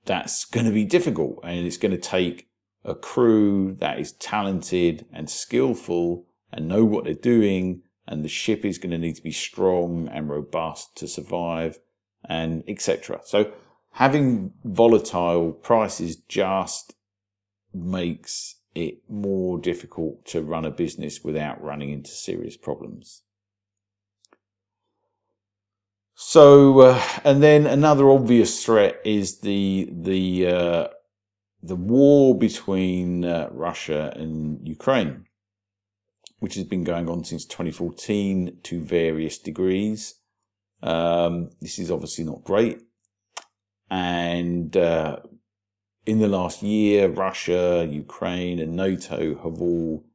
[0.07, 2.47] that's going to be difficult and it's going to take
[2.83, 8.63] a crew that is talented and skillful and know what they're doing and the ship
[8.63, 11.77] is going to need to be strong and robust to survive
[12.27, 13.19] and etc.
[13.25, 13.51] So
[13.91, 16.95] having volatile prices just
[17.73, 23.23] makes it more difficult to run a business without running into serious problems.
[26.19, 30.87] So, uh, and then another obvious threat is the the uh,
[31.61, 35.27] the war between uh, Russia and Ukraine
[36.39, 40.15] which has been going on since 2014 to various degrees.
[40.83, 42.79] Um, this is obviously not great.
[43.89, 45.17] And uh,
[46.05, 50.05] in the last year, Russia, Ukraine, and NATO have all,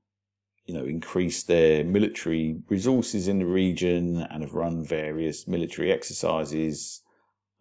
[0.65, 7.03] you know, increased their military resources in the region and have run various military exercises.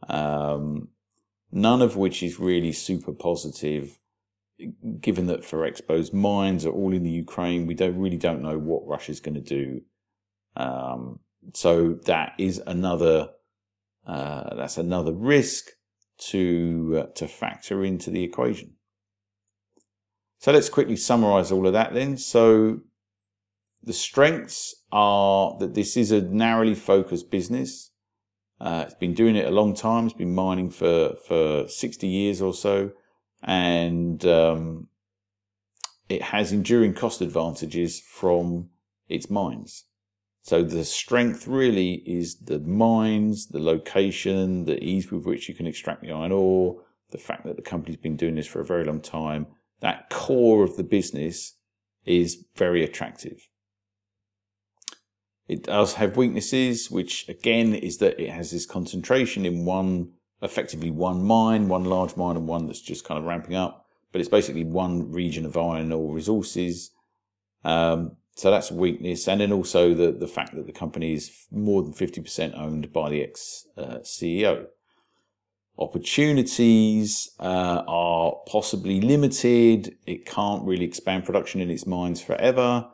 [0.07, 0.89] Um,
[1.51, 3.97] none of which is really super positive
[4.99, 8.87] given that Ferrexpo's mines are all in the Ukraine, we don't really don't know what
[8.87, 9.81] Russia's going to do.
[10.55, 11.19] Um,
[11.53, 13.29] so that is another
[14.05, 15.71] uh, that's another risk
[16.17, 18.73] to uh, to factor into the equation.
[20.39, 22.17] So let's quickly summarize all of that then.
[22.17, 22.81] So
[23.83, 27.91] the strengths are that this is a narrowly focused business.
[28.59, 30.05] Uh, it's been doing it a long time.
[30.05, 32.91] It's been mining for for 60 years or so
[33.43, 34.87] and um,
[36.09, 38.69] it has enduring cost advantages from
[39.07, 39.85] its mines.
[40.43, 45.67] So the strength really is the mines, the location, the ease with which you can
[45.67, 48.83] extract the iron ore, the fact that the company's been doing this for a very
[48.83, 49.47] long time.
[49.81, 51.55] That core of the business
[52.05, 53.47] is very attractive.
[55.51, 60.89] It does have weaknesses, which again is that it has this concentration in one effectively
[60.89, 63.85] one mine, one large mine, and one that's just kind of ramping up.
[64.13, 66.91] But it's basically one region of iron ore resources.
[67.65, 69.27] Um, so that's a weakness.
[69.27, 73.09] And then also the, the fact that the company is more than 50% owned by
[73.09, 74.67] the ex uh, CEO.
[75.77, 79.97] Opportunities uh, are possibly limited.
[80.07, 82.87] It can't really expand production in its mines forever.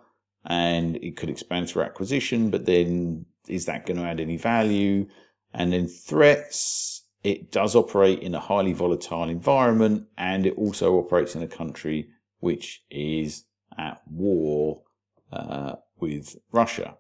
[0.48, 5.08] And it could expand through acquisition, but then is that going to add any value?
[5.54, 11.36] And then threats, it does operate in a highly volatile environment and it also operates
[11.36, 13.46] in a country which is
[13.78, 14.84] at war
[15.32, 16.98] uh, with Russia.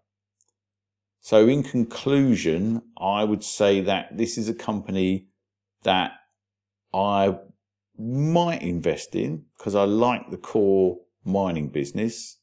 [1.21, 5.27] So, in conclusion, I would say that this is a company
[5.83, 6.11] that
[6.93, 7.37] I
[7.97, 12.37] might invest in because I like the core mining business,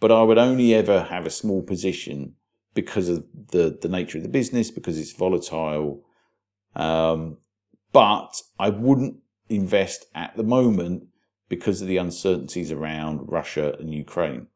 [0.00, 2.34] but I would only ever have a small position
[2.74, 6.04] because of the, the nature of the business, because it's volatile,
[6.76, 7.38] um,
[7.92, 9.16] but I wouldn't
[9.48, 11.04] invest at the moment
[11.48, 14.46] because of the uncertainties around Russia and Ukraine.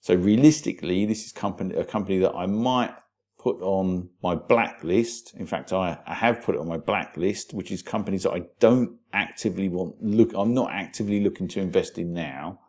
[0.00, 2.94] So realistically, this is company, a company that I might
[3.38, 5.34] put on my blacklist.
[5.34, 8.42] In fact, I, I have put it on my blacklist, which is companies that I
[8.60, 10.32] don't actively want look.
[10.34, 12.60] I'm not actively looking to invest in now,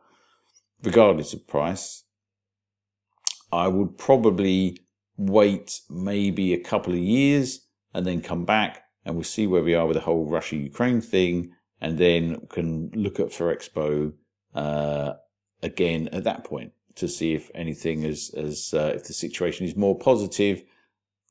[0.83, 2.03] regardless of price.
[3.51, 4.77] I would probably
[5.17, 9.73] wait maybe a couple of years and then come back and we'll see where we
[9.73, 14.13] are with the whole Russia Ukraine thing, and then can look at Ferrexpo
[14.53, 15.13] uh,
[15.63, 16.73] again at that point.
[16.95, 20.63] to see if anything is as uh, if the situation is more positive,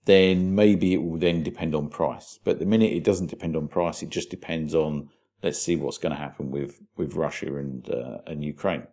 [0.04, 2.38] then maybe it will then depend on price.
[2.44, 5.08] But the minute it doesn't depend on price, it just depends on
[5.42, 8.86] let's see what's going to happen with with Russia and uh, and Ukraine.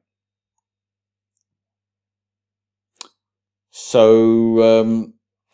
[3.80, 5.13] So um,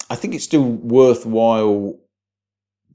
[0.09, 1.99] I think it's still worthwhile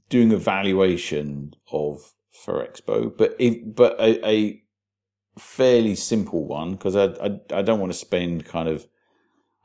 [0.09, 4.63] doing a valuation of Ferrexpo, but if, but a, a
[5.37, 8.87] fairly simple one because I, I I don't want to spend kind of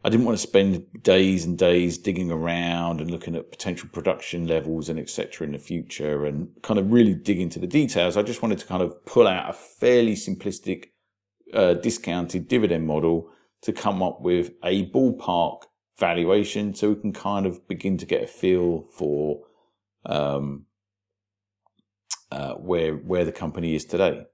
[0.04, 4.46] I didn't want to spend days and days digging around and looking at potential production
[4.46, 5.46] levels and etc.
[5.46, 8.18] in the future and kind of really dig into the details.
[8.18, 10.88] I just wanted to kind of pull out a fairly simplistic
[11.54, 13.30] uh, discounted dividend model
[13.64, 15.62] to come up with a ballpark
[15.98, 19.40] valuation so we can kind of begin to get a feel for
[20.06, 20.66] um,
[22.30, 24.24] uh, where where the company is today.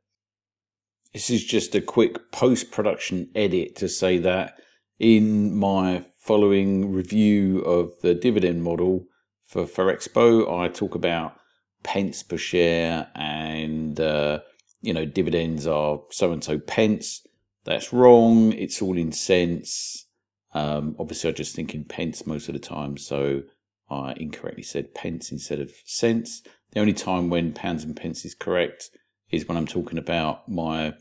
[1.13, 4.55] This is just a quick post production edit to say that
[4.99, 9.07] in my following review of the dividend model
[9.47, 11.37] for Ferrexpo, I talk about
[11.83, 14.41] pence per share and uh,
[14.81, 17.27] you know dividends are so and so pence.
[17.65, 18.53] That's wrong.
[18.53, 20.07] It's all in cents.
[20.53, 23.43] Um, obviously, I just think in pence most of the time, so
[23.91, 26.43] I incorrectly said pence instead of cents.
[26.73, 28.91] The only time when pounds and pence is correct
[29.31, 30.95] is when I'm talking about my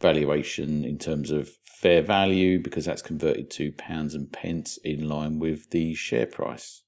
[0.00, 5.38] valuation in terms of fair value because that's converted to pounds and pence in line
[5.38, 6.82] with the share price.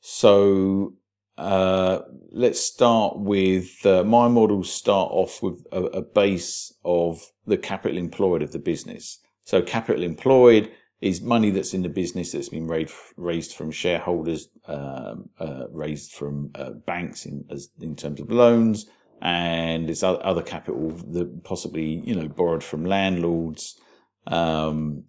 [0.00, 0.94] So
[1.36, 7.58] uh, let's start with uh, my models start off with a, a, base of the
[7.58, 9.18] capital employed of the business.
[9.42, 10.70] So capital employed
[11.00, 16.12] is money that's in the business that's been raised, raised from shareholders, um, uh, raised
[16.12, 18.86] from uh, banks in, as, in terms of loans,
[19.20, 23.78] and it's other capital that possibly you know borrowed from landlords,
[24.28, 25.04] um,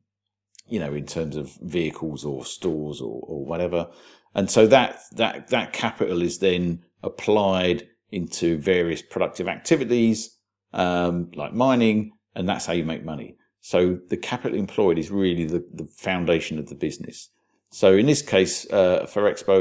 [0.67, 3.87] you know, in terms of vehicles or stores or, or whatever.
[4.35, 10.37] And so that that that capital is then applied into various productive activities
[10.73, 13.37] um, like mining, and that's how you make money.
[13.61, 17.29] So the capital employed is really the, the foundation of the business.
[17.71, 19.07] So in this case, uh,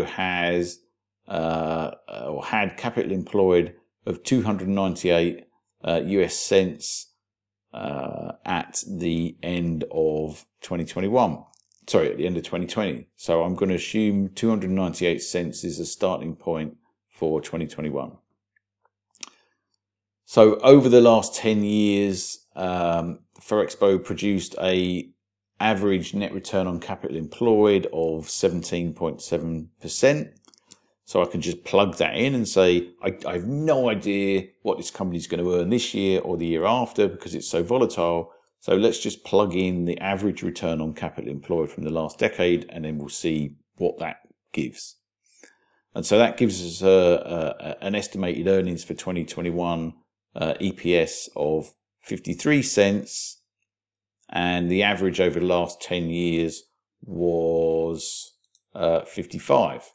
[0.07, 0.79] has
[1.27, 5.47] uh, or had capital employed of 298
[5.83, 7.13] uh, US cents
[7.73, 11.43] uh, at the end of 2021.
[11.87, 13.09] Sorry, at the end of 2020.
[13.17, 16.77] So I'm going to assume 298 cents is a starting point
[17.11, 18.17] for 2021.
[20.25, 23.19] So over the last 10 years, um,
[23.99, 25.11] produced a
[25.61, 30.33] average net return on capital employed of 17.7%.
[31.07, 34.79] So I can just plug that in and say, I, I have no idea what
[34.79, 37.63] this company is going to earn this year or the year after because it's so
[37.63, 38.33] volatile.
[38.65, 42.65] So let's just plug in the average return on capital employed from the last decade
[42.71, 44.21] and then we'll see what that
[44.55, 44.97] gives.
[45.95, 46.89] And so that gives us a,
[47.61, 49.93] a, an estimated earnings for 2021
[50.35, 53.43] uh, EPS of 53 cents.
[54.31, 56.63] And the average over the last 10 years
[57.03, 58.33] was
[58.75, 59.93] uh, 55.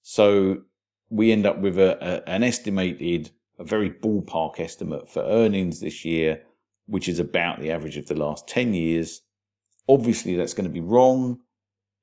[0.00, 0.62] So
[1.10, 6.44] we end up with a, an estimated, a very ballpark estimate for earnings this year,
[6.88, 9.20] which is about the average of the last 10 years.
[9.88, 11.38] Obviously, that's going to be wrong.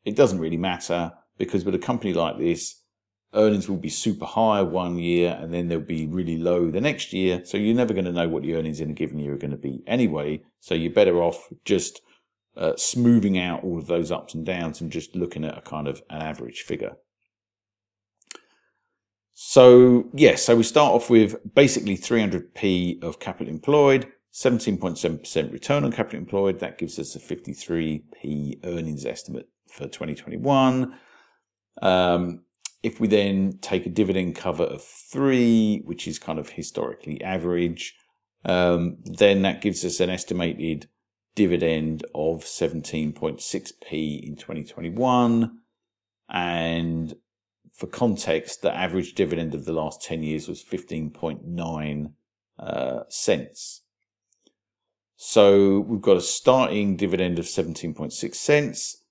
[0.05, 2.81] It doesn't really matter because with a company like this,
[3.33, 7.11] earnings will be super high one year and then they'll be really low the next
[7.11, 7.43] year.
[7.43, 9.51] So you're never going to know what the earnings in a given year are going
[9.51, 10.41] to be anyway.
[10.61, 12.01] So you're better off just
[12.55, 15.87] uh, smoothing out all of those ups and downs and just looking at a kind
[15.87, 16.95] of an average figure.
[19.37, 25.85] So, yes, yeah, so we start off with basically 300p of capital employed, 17.7% return
[25.85, 26.59] on capital employed.
[26.59, 30.93] That gives us a 53p earnings estimate for 2021.
[31.81, 32.43] Um,
[32.83, 37.95] if we then take a dividend cover of three, which is kind of historically average,
[38.43, 40.89] um, then that gives us an estimated
[41.35, 45.59] dividend of 17.6p in 2021.
[46.27, 47.15] And
[47.73, 52.11] for context, the average dividend of the last 10 years was 15.9
[52.59, 53.81] uh, cents.
[55.15, 59.03] So we've got a starting dividend of 17.6 cents.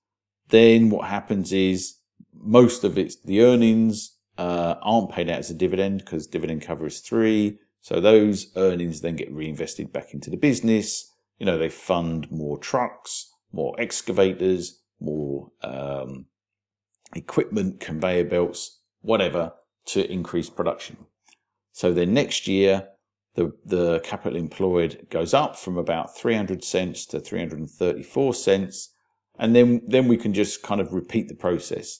[0.49, 1.97] Then what happens is
[2.33, 6.85] most of it's the earnings uh, aren't paid out as a dividend because dividend cover
[6.85, 7.57] is three.
[7.81, 11.11] So those earnings then get reinvested back into the business.
[11.37, 16.25] You know, they fund more trucks, more excavators, more um,
[17.15, 19.53] equipment, conveyor belts, whatever,
[19.87, 20.97] to increase production.
[21.71, 22.87] So then next year,
[23.35, 28.89] the, the capital employed goes up from about 300 cents to 334 cents.
[29.37, 31.99] And then, then we can just kind of repeat the process.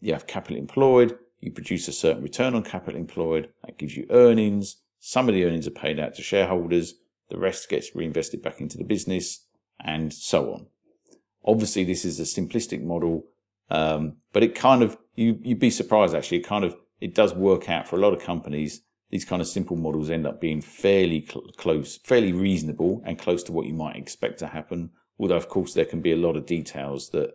[0.00, 4.06] You have capital employed, you produce a certain return on capital employed, that gives you
[4.10, 4.76] earnings.
[5.00, 6.94] Some of the earnings are paid out to shareholders,
[7.28, 9.46] the rest gets reinvested back into the business,
[9.84, 10.66] and so on.
[11.44, 13.24] Obviously, this is a simplistic model,
[13.70, 16.38] um, but it kind of you you'd be surprised actually.
[16.38, 18.82] It kind of it does work out for a lot of companies.
[19.10, 23.42] These kind of simple models end up being fairly cl- close, fairly reasonable, and close
[23.44, 24.90] to what you might expect to happen.
[25.18, 27.34] Although, of course, there can be a lot of details that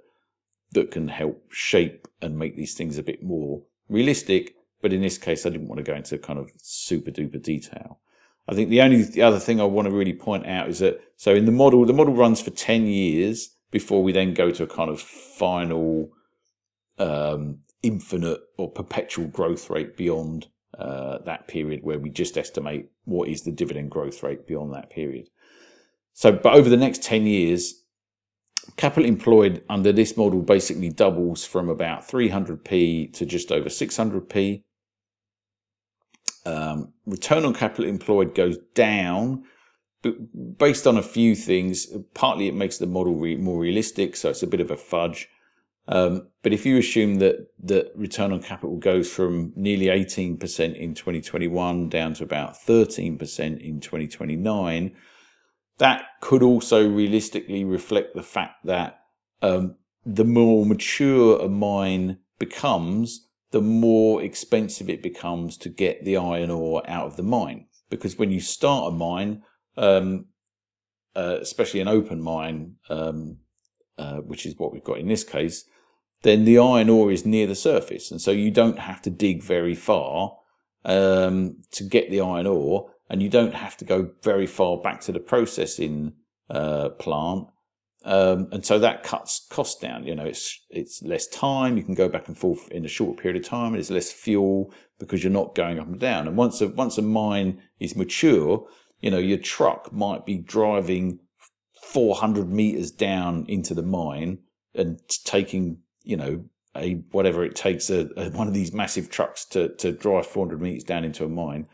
[0.71, 4.55] that can help shape and make these things a bit more realistic.
[4.81, 7.99] But in this case, I didn't want to go into kind of super duper detail.
[8.47, 11.01] I think the only the other thing I want to really point out is that
[11.17, 14.63] so in the model, the model runs for ten years before we then go to
[14.63, 16.09] a kind of final
[16.97, 20.47] um, infinite or perpetual growth rate beyond
[20.77, 24.89] uh, that period, where we just estimate what is the dividend growth rate beyond that
[24.89, 25.29] period.
[26.13, 27.83] So, but over the next ten years,
[28.77, 34.63] capital employed under this model basically doubles from about 300p to just over 600p.
[36.45, 39.45] Um, return on capital employed goes down,
[40.03, 41.87] but based on a few things.
[42.13, 45.27] Partly, it makes the model re- more realistic, so it's a bit of a fudge.
[45.87, 50.39] Um, but if you assume that that return on capital goes from nearly 18%
[50.75, 53.19] in 2021 down to about 13%
[53.61, 54.95] in 2029,
[55.77, 58.99] that could also realistically reflect the fact that
[59.41, 59.75] um,
[60.05, 66.49] the more mature a mine becomes, the more expensive it becomes to get the iron
[66.49, 67.67] ore out of the mine.
[67.89, 69.43] Because when you start a mine,
[69.77, 70.25] um,
[71.15, 73.37] uh, especially an open mine, um,
[73.97, 75.65] uh, which is what we've got in this case,
[76.25, 78.09] then the iron ore is near the surface.
[78.09, 80.35] And so you don't have to dig very far
[80.83, 85.01] um, to get the iron ore and you don't have to go very far back
[85.01, 86.13] to the processing
[86.49, 87.47] uh, plant.
[88.03, 90.05] Um, and so that cuts costs down.
[90.05, 91.77] You know, it's it's less time.
[91.77, 93.75] You can go back and forth in a short period of time.
[93.75, 96.27] It's less fuel because you're not going up and down.
[96.27, 98.67] And once a once a mine is mature,
[98.99, 101.19] you know, your truck might be driving
[101.83, 104.39] 400 meters down into the mine
[104.73, 106.45] and taking, you know,
[106.75, 110.61] a whatever it takes a, a one of these massive trucks to to drive 400
[110.61, 111.67] meters down into a mine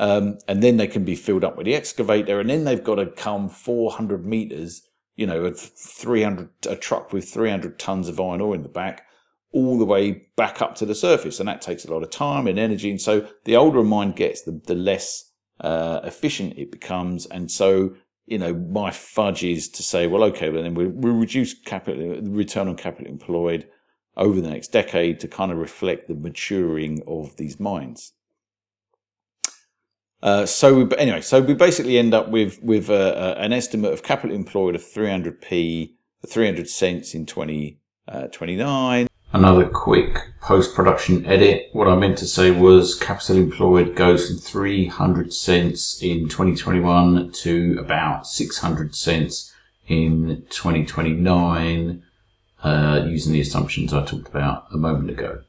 [0.00, 2.94] um, and then they can be filled up with the excavator, and then they've got
[2.94, 8.40] to come 400 meters, you know, a 300 a truck with 300 tons of iron
[8.40, 9.04] ore in the back,
[9.52, 12.46] all the way back up to the surface, and that takes a lot of time
[12.46, 12.90] and energy.
[12.90, 15.30] And so, the older a mine gets, the, the less
[15.60, 17.94] uh, efficient it becomes, and so
[18.30, 22.20] you know, my fudge is to say, well, okay, well then we'll, we'll reduce capital
[22.22, 23.68] return on capital employed
[24.16, 28.12] over the next decade to kind of reflect the maturing of these mines.
[30.22, 33.92] Uh, so we, anyway, so we basically end up with with uh, uh an estimate
[33.92, 35.94] of capital employed of 300p,
[36.26, 39.09] 300 cents in 2029.
[39.32, 41.68] Another quick post production edit.
[41.72, 47.76] What I meant to say was capital employed goes from 300 cents in 2021 to
[47.78, 49.54] about 600 cents
[49.86, 52.02] in 2029,
[52.64, 55.42] uh, using the assumptions I talked about a moment ago.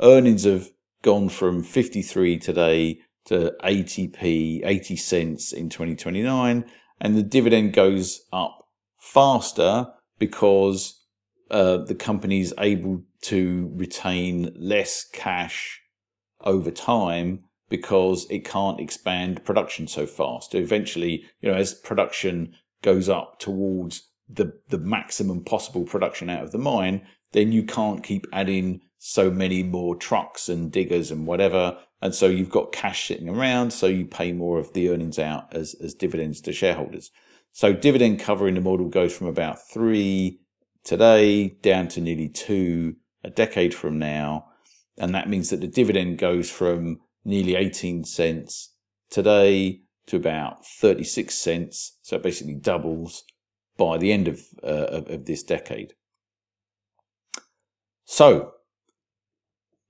[0.00, 0.70] Earnings have
[1.02, 6.64] gone from 53 today to 80p, 80 cents in 2029.
[7.00, 8.66] And the dividend goes up
[8.98, 9.88] faster
[10.18, 11.02] because
[11.50, 15.80] uh, the company is able to retain less cash
[16.40, 20.54] over time because it can't expand production so fast.
[20.54, 26.52] Eventually, you know, as production goes up towards the the maximum possible production out of
[26.52, 31.78] the mine, then you can't keep adding so many more trucks and diggers and whatever.
[32.02, 35.52] And so you've got cash sitting around, so you pay more of the earnings out
[35.54, 37.10] as, as dividends to shareholders.
[37.52, 40.40] So dividend cover in the model goes from about three
[40.86, 44.46] today down to nearly two a decade from now.
[44.96, 48.72] And that means that the dividend goes from nearly 18 cents
[49.10, 51.98] today to about 36 cents.
[52.02, 53.24] So it basically doubles
[53.76, 55.94] by the end of, uh, of, of this decade.
[58.04, 58.52] So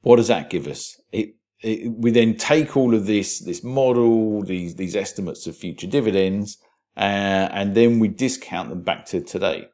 [0.00, 0.98] what does that give us?
[1.12, 5.86] It, it, we then take all of this, this model, these, these estimates of future
[5.86, 6.56] dividends,
[6.96, 9.68] uh, and then we discount them back to today.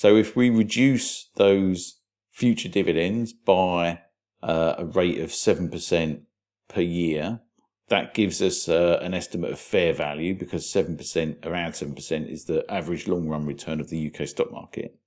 [0.00, 4.00] So if we reduce those future dividends by
[4.42, 6.22] uh, a rate of 7%
[6.68, 7.40] per year,
[7.88, 12.64] that gives us uh, an estimate of fair value because 7%, around 7% is the
[12.72, 14.98] average long run return of the UK stock market.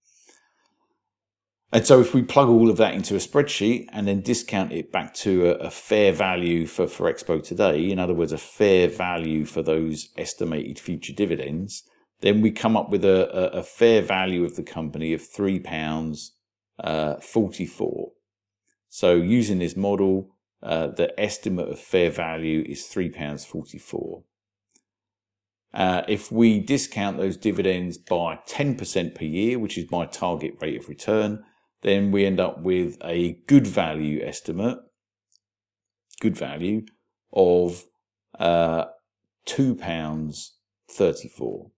[1.72, 4.92] And so if we plug all of that into a spreadsheet and then discount it
[4.92, 8.88] back to a, a fair value for, for Ferrexpo today, in other words, a fair
[8.90, 11.82] value for those estimated future dividends,
[12.24, 16.30] then we come up with a, a, a fair value of the company of £3
[16.80, 18.12] uh, 44.
[18.88, 20.30] So using this model,
[20.62, 24.24] uh, the estimate of fair value is £3.44.
[25.74, 30.80] Uh, if we discount those dividends by 10% per year, which is my target rate
[30.80, 31.44] of return,
[31.82, 34.78] then we end up with a good value estimate,
[36.22, 36.86] good value
[37.34, 37.84] of
[38.40, 38.86] uh,
[39.46, 41.72] £2.34.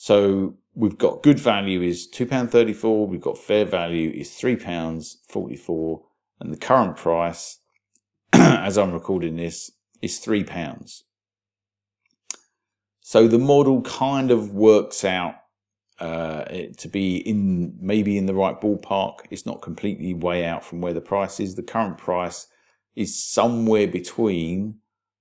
[0.00, 6.02] So we've got good value is £2.34, we've got fair value is £3.44,
[6.38, 7.58] and the current price,
[8.32, 11.02] as I'm recording this, is £3.
[13.00, 15.34] So the model kind of works out
[15.98, 16.44] uh,
[16.76, 19.22] to be in maybe in the right ballpark.
[19.30, 21.56] It's not completely way out from where the price is.
[21.56, 22.46] The current price
[22.94, 24.78] is somewhere between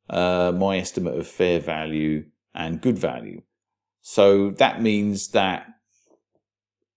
[0.07, 3.41] uh, my estimate of fair value and good value.
[4.09, 5.67] So that means that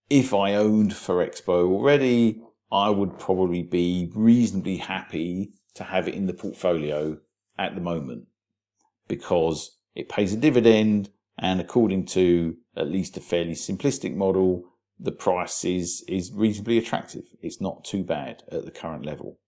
[0.09, 2.41] if I owned Ferrexpo already,
[2.71, 7.19] I would probably be reasonably happy to have it in the portfolio
[7.59, 8.29] at the moment
[9.09, 14.63] because it pays a dividend, and according to at least a fairly simplistic model,
[14.97, 17.25] the price is, is reasonably attractive.
[17.43, 19.41] It's not too bad at the current level.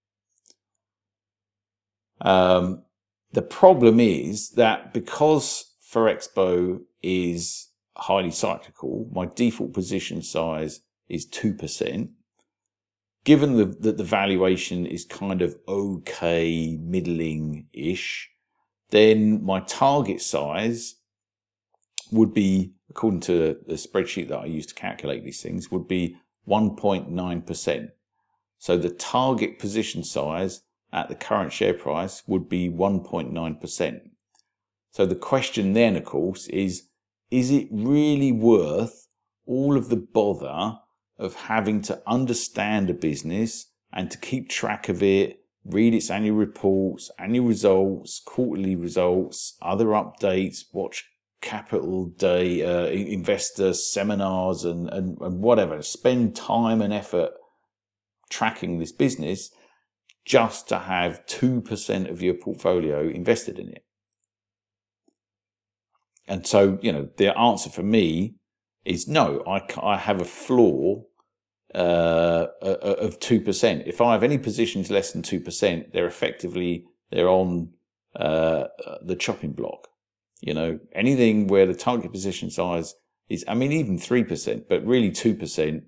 [2.20, 2.82] Um,
[3.32, 12.08] the problem is that because Ferrexpo is highly cyclical, my default position size is 2%.
[13.24, 18.30] Given the, that the valuation is kind of okay, middling ish,
[18.90, 20.96] then my target size
[22.10, 26.16] would be, according to the spreadsheet that I use to calculate these things, would be
[26.48, 27.88] 1.9%.
[28.58, 30.62] So the target position size
[30.92, 34.11] at the current share price would be 1.9%.
[34.92, 36.88] So the question then, of course, is
[37.30, 39.08] is it really worth
[39.46, 40.78] all of the bother
[41.18, 46.36] of having to understand a business and to keep track of it read its annual
[46.36, 51.04] reports, annual results, quarterly results, other updates, watch
[51.40, 55.82] capital day uh, investor seminars and, and, and whatever.
[55.82, 57.32] Spend time and effort
[58.30, 59.50] tracking this business
[60.24, 63.84] just to have 2% of your portfolio invested in it.
[66.26, 68.36] And so, you know, the answer for me
[68.84, 71.04] is no, I, I have a floor
[71.74, 73.84] uh, of two percent.
[73.86, 77.70] If I have any positions less than two percent, they're effectively they're on
[78.16, 78.64] uh,
[79.02, 79.88] the chopping block.
[80.40, 82.94] You know, anything where the target position size
[83.28, 85.84] is, I mean, even three percent, but really two percent.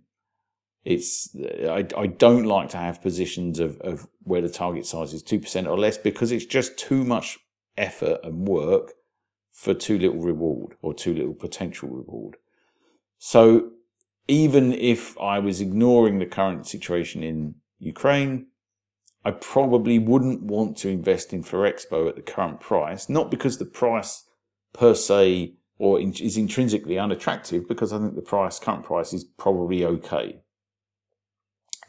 [0.85, 5.22] It's I, I don't like to have positions of, of where the target size is
[5.22, 7.39] two percent or less because it's just too much
[7.76, 8.93] effort and work
[9.55, 12.37] for too little reward or too little potential reward.
[13.19, 13.71] So
[14.27, 18.49] even if I was ignoring the current situation in Ukraine,
[19.25, 23.65] I probably wouldn't want to invest in Ferrexpo at the current price, not because the
[23.65, 24.25] price
[24.73, 29.85] per se or is intrinsically unattractive, because I think the price, current price, is probably
[29.85, 30.41] okay.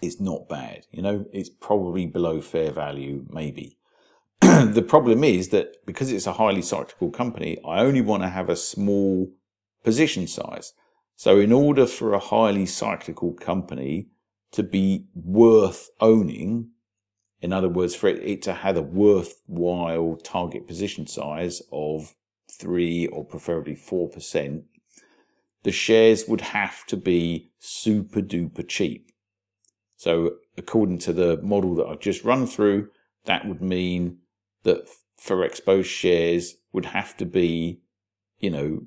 [0.01, 3.78] It's not bad, you know, it's probably below fair value, maybe.
[4.41, 8.49] the problem is that because it's a highly cyclical company, I only want to have
[8.49, 9.31] a small
[9.83, 10.73] position size.
[11.15, 14.07] So, in order for a highly cyclical company
[14.51, 16.71] to be worth owning,
[17.41, 22.15] in other words, for it, to have a worthwhile target position size of
[22.51, 24.65] three or preferably four percent,
[25.63, 29.11] the shares would have to be super duper cheap.
[29.95, 32.89] So, according to the model that I've just run through,
[33.25, 34.19] that would mean
[34.66, 34.89] that
[35.20, 37.80] Ferrexpo's shares would have to be,
[38.39, 38.82] you know,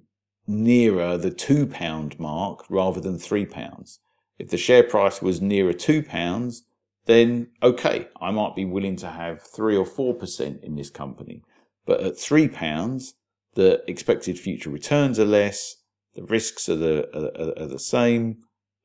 [0.47, 4.01] nearer the two pound mark rather than three pounds.
[4.39, 6.65] If the share price was nearer two pounds,
[7.07, 11.43] then okay, I might be willing to have three or four percent in this company.
[11.87, 13.15] But at three pounds,
[13.55, 15.77] the expected future returns are less,
[16.15, 18.43] the risks are the are, are the same,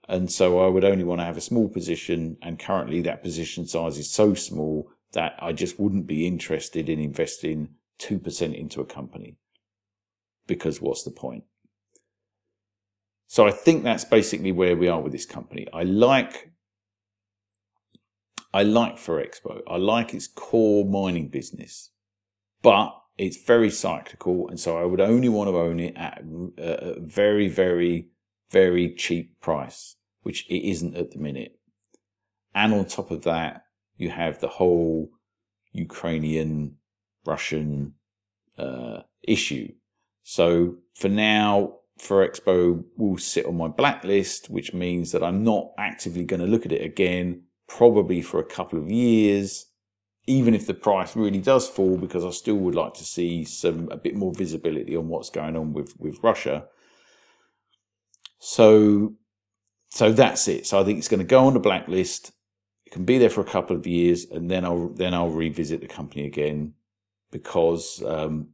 [0.07, 2.37] and so I would only want to have a small position.
[2.41, 6.99] And currently, that position size is so small that I just wouldn't be interested in
[6.99, 9.37] investing two percent into a company
[10.47, 11.45] because what's the point?
[13.27, 15.67] So I think that's basically where we are with this company.
[15.73, 16.51] I like
[18.53, 19.61] I like Ferrexpo.
[19.67, 21.89] I like its core mining business,
[22.61, 26.23] but it's very cyclical, and so I would only want to own it at
[26.59, 28.09] uh, a very, very,
[28.51, 31.59] very cheap price, which it isn't at the minute.
[32.53, 33.62] And on top of that,
[33.97, 35.09] you have the whole
[35.71, 36.77] Ukrainian
[37.25, 37.93] Russian
[38.57, 39.71] uh, issue.
[40.23, 46.25] So for now, Ferrexpo will sit on my blacklist, which means that I'm not actively
[46.25, 49.67] going to look at it again, probably for a couple of years,
[50.25, 53.89] even if the price really does fall, because I still would like to see some
[53.91, 56.65] a bit more visibility on what's going on with, with Russia.
[58.39, 59.15] So
[59.89, 60.65] so that's it.
[60.65, 62.31] So I think it's going to go on the blacklist.
[62.93, 65.87] Can be there for a couple of years, and then I'll then I'll revisit the
[65.87, 66.75] company again
[67.31, 68.49] because um,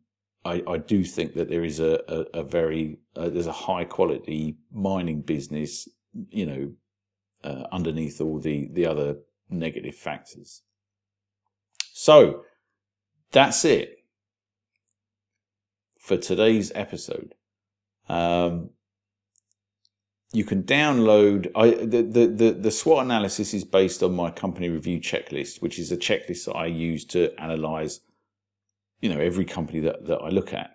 [0.45, 3.83] I, I, do think that there is a, a, a very uh, there's a high
[3.83, 5.89] quality mining business,
[6.29, 6.71] you know,
[7.43, 9.17] uh, underneath all the the other
[9.49, 10.61] negative factors.
[11.91, 12.45] So
[13.33, 14.05] that's it
[15.99, 17.35] for today's episode.
[18.07, 18.69] Um,
[20.31, 24.99] you can download I, the, the, the, SWOT analysis is based on my company review
[24.99, 28.01] checklist, which is a checklist that I use to analyze,
[29.01, 30.69] you know, every company that, that I look at.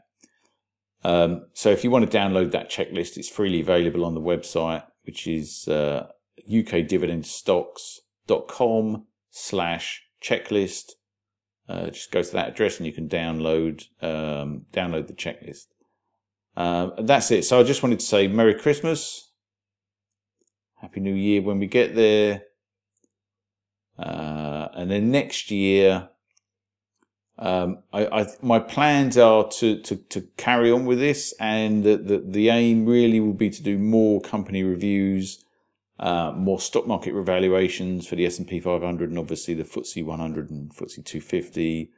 [1.04, 4.82] Um, so if you want to download that checklist, it's freely available on the website,
[5.04, 6.08] which is uh,
[6.50, 10.92] ukdividendstocks.com slash checklist.
[11.68, 15.66] Uh, just go to that address and you can download um, download the checklist.
[16.56, 17.44] Uh, that's it.
[17.44, 19.23] So I just wanted to say Merry Christmas
[20.84, 22.42] Happy New Year when we get there.
[23.98, 26.10] Uh, and then next year,
[27.38, 31.96] um, I, I, my plans are to, to, to, carry on with this, and the,
[31.96, 35.42] the, the, aim really will be to do more company reviews,
[35.98, 40.04] uh, more stock market revaluations for the S and P 500, and obviously the FTSE
[40.04, 41.92] 100 and FTSE 250,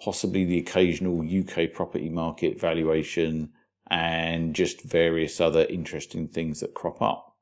[0.00, 3.52] possibly the occasional UK property market valuation,
[3.88, 7.33] and just various other interesting things that crop up.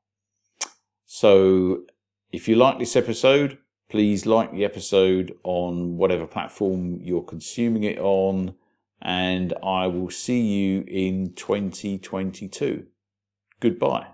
[1.15, 1.83] So
[2.31, 7.99] if you like this episode, please like the episode on whatever platform you're consuming it
[7.99, 8.55] on,
[8.99, 12.87] and I will see you in 2022.
[13.59, 14.01] Goodbye.